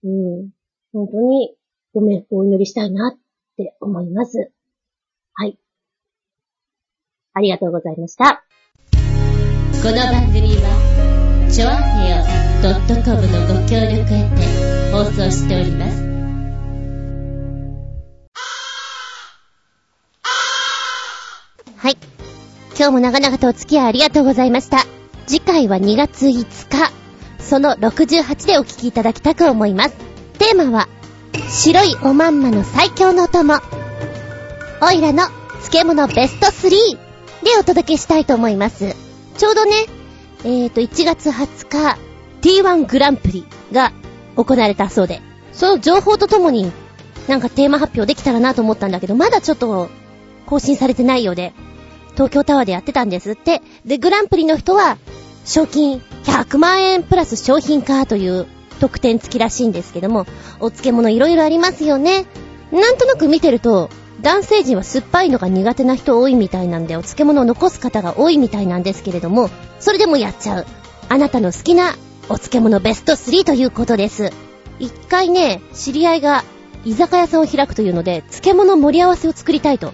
[0.04, 0.50] うん、
[0.92, 1.56] 本当に
[1.94, 3.18] ご冥福をお祈りしたいなっ
[3.56, 4.52] て思います。
[5.32, 5.58] はい。
[7.32, 8.44] ありがとうございました。
[8.92, 11.72] この番組は、ちょあ
[12.04, 12.40] へよ
[13.02, 14.59] .com のご協力へて
[14.90, 16.02] 放送しております。
[21.76, 21.96] はい。
[22.76, 24.84] 今日も長々とお付き合いありがとうございました。
[25.28, 26.92] 次回は2月5日、
[27.38, 29.94] その68でお聞きいただきたく思います。
[30.38, 30.88] テーマは、
[31.48, 33.60] 白いおまんまの最強のお供。
[34.82, 35.28] おいらの
[35.70, 36.70] 漬物ベスト3
[37.44, 38.96] でお届けしたいと思います。
[39.38, 39.72] ちょうどね、
[40.42, 41.98] え、ー、と、1月20日、
[42.40, 43.92] T1 グランプリが
[44.44, 45.20] 行われたそうで、
[45.52, 46.72] その情報とともに、
[47.28, 49.88] なんかテーマ発表できたらなと思ったんだけど、まだちょっと
[50.46, 51.52] 更新されてないようで、
[52.14, 53.62] 東京タワーでやってたんですって。
[53.84, 54.98] で、グランプリの人は、
[55.44, 58.46] 賞金100万円プラス商品化という
[58.78, 60.26] 特典付きらしいんですけども、
[60.58, 62.26] お漬物いろいろありますよね。
[62.72, 63.90] なんとなく見てると、
[64.20, 70.66] 男性陣は酸っぱいのが苦手な人多いみたいなんで、お漬物を残す方が多いみたいなんですけれども、それでもやっちゃう。
[71.08, 71.96] あなたの好きな
[72.32, 74.30] お漬物ベスト3ということです。
[74.78, 76.44] 一回ね、知り合いが
[76.84, 79.92] 居酒屋さんを開くというので、漬物盛り合わせを作りたいと。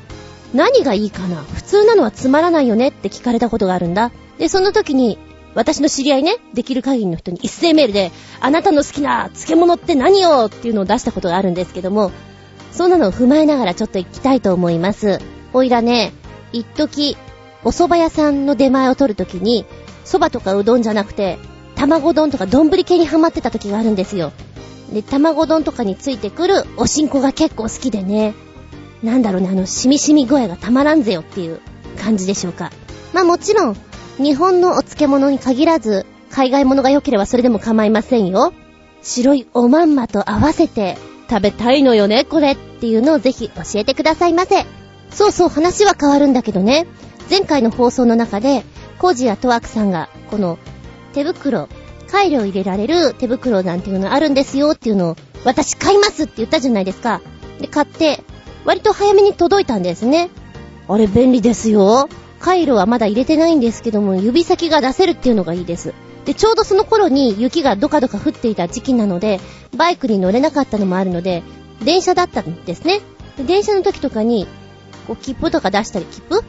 [0.53, 1.37] 何がいいかな？
[1.43, 4.13] 普通なのはつまらないよねって聞かれたことがあるんだ。
[4.37, 5.19] で、その時に、
[5.55, 12.13] 私の知り合いね、できる限りの人に一斉メールで、あなたの好きな漬物って何よっていうのを出したことがあるんですけども、
[12.71, 15.21] そんなのを踏まえながらちょっと行きたいと思います。
[15.55, 16.13] おいらね、
[16.53, 17.17] 一時、
[17.65, 19.65] お蕎麦屋さんの出前を取るときに、
[20.05, 21.39] 蕎麦とかうどんじゃなくて、
[21.77, 24.33] 卵丼とか丼系にハマってた時があるんですよ。
[24.93, 28.35] で、卵丼とかについてくるおしんこが結構好きでね。
[29.03, 31.61] なんだろうね、あの、しみしみ具合がたまらんぜよっていう
[32.01, 32.73] 感じでしょうか。
[33.13, 33.77] まあもちろん、
[34.19, 38.53] 日本のお漬物に限らず、海外物が良ければそれでも構いませんよ。
[39.03, 40.97] 白いおまんまと合わせて
[41.29, 44.65] 食べたいのよね、これっていうのをぜひ教えてくださいませ。
[45.11, 46.87] そうそう、話は変わるんだけどね。
[47.29, 48.65] 前回の放送の中で、
[48.99, 50.59] コージやトワークさんが、この
[51.17, 51.67] 手袋、
[52.11, 57.23] カイロを入れられる手袋なんていうのあるんですよっていうのを、私買いますって言ったじゃないですか。
[57.59, 58.23] で、買って、
[58.67, 60.29] 割と早めに届いたんですね。
[60.89, 62.11] あれ便利ですよ。
[62.39, 65.95] カイロはまだ入れてないんですけども、指先が出せるっていうのがいいです。
[66.27, 69.41] で、ちょうどその頃に雪がドカドカ降っていた時期なので、
[69.75, 71.43] バイクに乗れなかったのもあるので、
[71.83, 73.01] 電車だったんですね。
[73.39, 74.47] で電車の時とかに、
[75.07, 76.45] こう、切符とか出したり、切符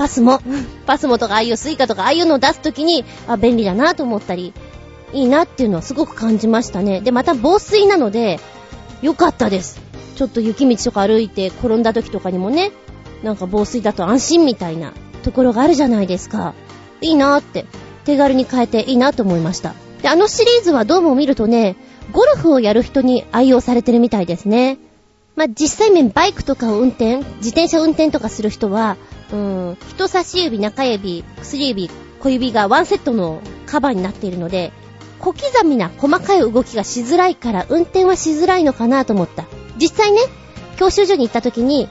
[0.00, 0.40] パスモ、
[0.86, 4.54] パスモとかああいうスイカとかああいうのを出す時に、あ、便利だなと思ったり、
[5.12, 7.02] いいなっていうのはすごく感じましたね。
[7.02, 8.40] で、また防水なので、
[9.02, 9.78] 良かったです。
[10.16, 12.72] ちょっと雪道とか歩いて転んだ時とかにもね、
[13.22, 16.54] なんか防水だと安心みたいなところがあるじゃないですか。
[17.02, 17.66] いいなって、
[18.06, 19.74] 手軽に変えていいなと思いました。
[20.00, 21.76] で、あのシリーズはどうも見るとね、
[22.12, 24.78] ゴルフをやる人に愛用されてるみたいですね。
[25.36, 28.96] まあ、実際面バイクとかを運転、自転車運転とかする人は、
[29.32, 31.90] うん、人差し指、中指、薬指、
[32.20, 34.72] 小指がワンセットのカバーになっているので、
[35.18, 39.44] 小刻みな細かい動きがしづらいから運転はしづらいのかなと思った。
[39.78, 40.20] 実際ね、
[40.76, 41.88] 教習所に行った時に、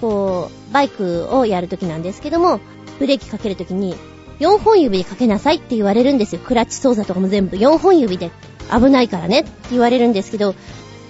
[0.00, 2.60] こう、バイクをやる時なんですけども、
[2.98, 3.96] ブレーキかける時に、
[4.40, 6.40] 4本指でかけなさいって言われるんですよ。
[6.44, 8.30] クラッチ操作とかも全部4本指で
[8.70, 10.54] 危ないからねって言われるんですけど、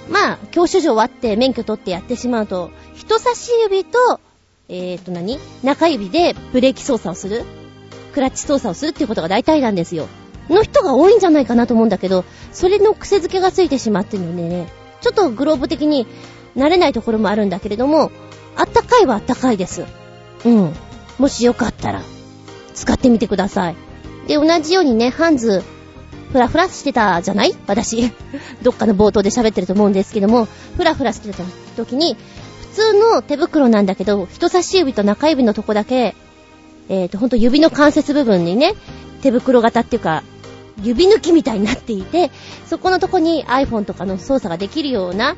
[0.08, 4.20] まあ、教習所終わって免許取ってやってしまうと、人差し指と、
[4.68, 5.38] えーと何？
[5.62, 7.44] 中指でブレーキ操作をする？
[8.12, 10.08] クラッチ操作をするっていうことが大体なんですよ。
[10.48, 14.68] の人が多いんじゃないかなと思うんだけど、それの癖づけがついてしまってるのでね、
[15.00, 16.06] ちょっとグローブ的に
[16.56, 18.10] 慣れないところもあるんだけれども、
[18.56, 19.84] あったかいはあったかいです。
[20.44, 20.72] うん。
[21.18, 22.02] もしよかったら、
[22.74, 23.76] 使ってみてください。
[24.28, 25.62] で、同じようにね、ハンズ、
[26.32, 27.54] ふらふらしてたじゃない？
[27.66, 28.12] 私。
[28.62, 31.42] どっかの冒頭で喋ってると思うんですけども、ふらふらしてた
[31.76, 32.16] 時に、
[32.76, 36.14] 通の手袋なんだけど、人差し指と中指のとこだけ、
[36.90, 38.74] えっ、ー、と、ほんと指の関節部分にね、
[39.22, 40.22] 手袋型っていうか、
[40.82, 42.30] 指抜きみたいになっていて、
[42.66, 45.36] そこのとこに iPhone とかの操作ができるような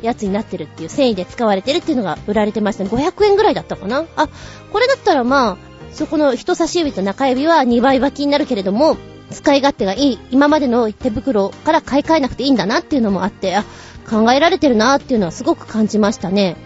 [0.00, 2.90] やつになってるっていう、繊維で使われてるっていうのが売られてましたね。
[2.90, 4.28] 500円ぐらいだったかなあ、
[4.72, 5.56] これだったらまあ、
[5.92, 8.96] そこの人差し指と中指は2倍巻きになるけれども、
[9.30, 13.64] 使い勝手がいい、今までの手袋から買い替えなくていいんだなっていうのもあって、あ、
[14.08, 16.56] 考えられてるなっていうのはすごく感じましたね。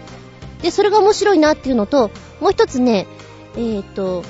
[0.61, 3.07] で、それが面白いなっていうのと、もう一つね、
[3.57, 4.23] えっ、と、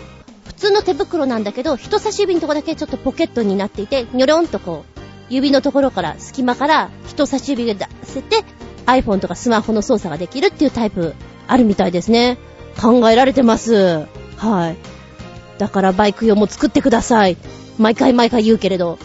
[0.46, 8.44] 普通の手袋なんだけど、人差し指のとこだけちょっとポケットになっていて、にょろんとこう、指のところから、隙間から人差し指が出せて、
[8.86, 11.14] iPhone とかスマホの操作ができるっていうタイプ
[11.48, 12.38] あるみたいですね。
[12.80, 14.08] 考えられてます。
[14.38, 14.78] はい。
[15.58, 17.38] だからバイク用も作ってください。
[17.78, 18.98] 毎回毎回言うけれど。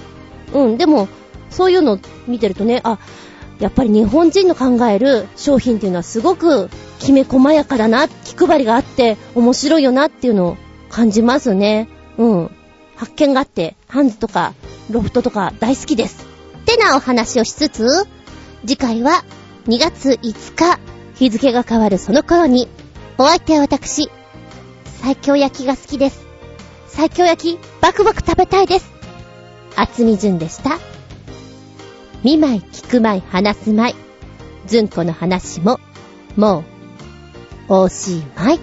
[0.53, 1.09] うん、でも、
[1.51, 2.99] そういうの見てるとね、あ、
[3.59, 10.57] やっぱり日本人の考える商品っていうのはすごくきめ細やかだな、気配りがあって面白いよなっていうのを
[10.89, 11.89] 感じますね。
[12.19, 12.51] うん。
[12.97, 14.55] 発見があって、ハンズとか、
[14.91, 16.27] ロフトとか大好きです。
[16.61, 17.87] ってなお話をしつつ、
[18.63, 19.25] 次回は
[19.69, 20.81] 2月5日、
[21.15, 22.69] 日付が変わるその頃に、
[23.19, 24.11] お相手は私、
[25.03, 26.27] 最強焼きが好きです。
[26.89, 28.91] 最強焼き、バクバク食べたいです。
[29.77, 30.79] 厚み順でした。
[32.25, 33.95] 見舞い、聞く舞い、話す舞い。
[34.67, 35.79] ずんこの話も、
[36.37, 36.76] もう、
[37.69, 38.61] おしまい。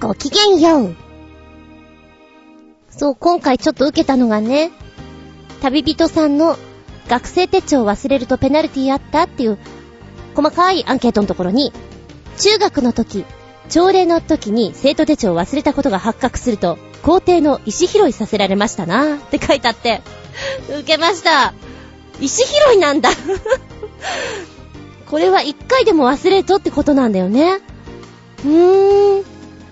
[0.00, 0.96] ごきげんよう。
[2.90, 4.72] そう、今回ちょっと受けたのがね、
[5.62, 6.56] 旅人さんの
[7.08, 9.58] 学生手帳を忘れるとペナルティーあったっていう
[10.34, 11.72] 細かいアンケートのところに、
[12.38, 13.24] 中学の時、
[13.68, 20.02] 朝礼の時に生徒手帳を忘れたことが発覚すると、校庭の石拾いさせられましたなって書いてあって、
[20.68, 21.54] 受けました。
[22.20, 23.10] 石拾いなんだ
[25.10, 27.60] これは一回でも忘れとってことなんだよね。
[28.44, 29.22] うーん。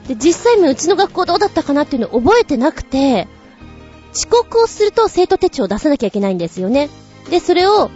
[0.09, 3.29] で、実際にうちの学校どうだったかなっていうのを覚えてなくて、
[4.15, 6.89] 遅刻をすると生徒手帳を出さなきゃいけないんですよね。
[7.31, 7.91] で、それを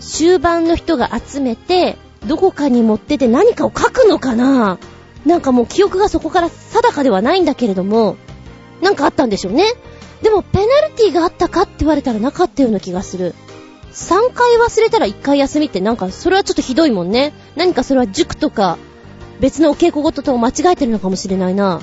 [0.00, 4.78] 終盤の人が集めて、どこかに持ってて何かを書くのかな
[5.24, 8.16] なんかもう記憶がそこから定かではないんだけれども、
[8.82, 9.64] なんかあったんでしょうね。
[10.22, 13.34] でもペナルティがあったかって言われたらなかったような気がする。
[13.98, 17.32] 3回忘れたら1回休みってなんかそれはちょっとひどいもんね。
[17.56, 18.78] 何かそれは塾とか
[19.40, 21.80] 別のお稽古事とと間違えてるのかもしれないな。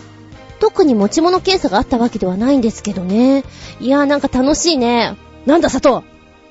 [0.59, 3.43] 特に持ち物検査があったわけではないんですけどね。
[3.81, 5.17] いやーなんか楽しいね。
[5.45, 6.07] なんだ佐藤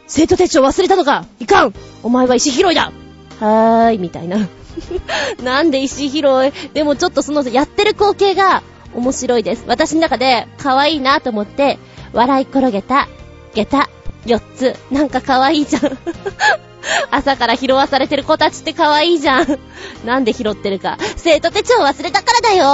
[0.06, 2.92] 生徒手帳忘れたのかいかんお前は石拾いだ
[3.40, 4.46] はーい、みたいな。
[5.42, 6.72] なんで石拾い？
[6.74, 8.62] でもちょっとそのやってる光景が
[8.94, 9.64] 面白いです。
[9.66, 11.78] 私の中で可愛いなと思って、
[12.12, 13.08] 笑い転げた
[13.54, 13.88] 下駄
[14.26, 14.76] 4つ。
[14.90, 15.98] なんか可愛いじゃん。
[17.10, 19.58] 朝から拾わされてる子たちって可愛いじゃん。
[20.04, 20.98] なんで拾ってるか。
[21.16, 22.66] 生徒手帳忘れたからだよ。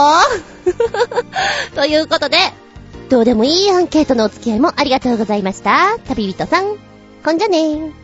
[1.74, 2.38] ということで、
[3.08, 5.98] どうでもいいアンケートのお付き合いもありがとうございました。
[6.08, 6.76] 旅人さん、
[7.24, 7.99] こんじゃねー。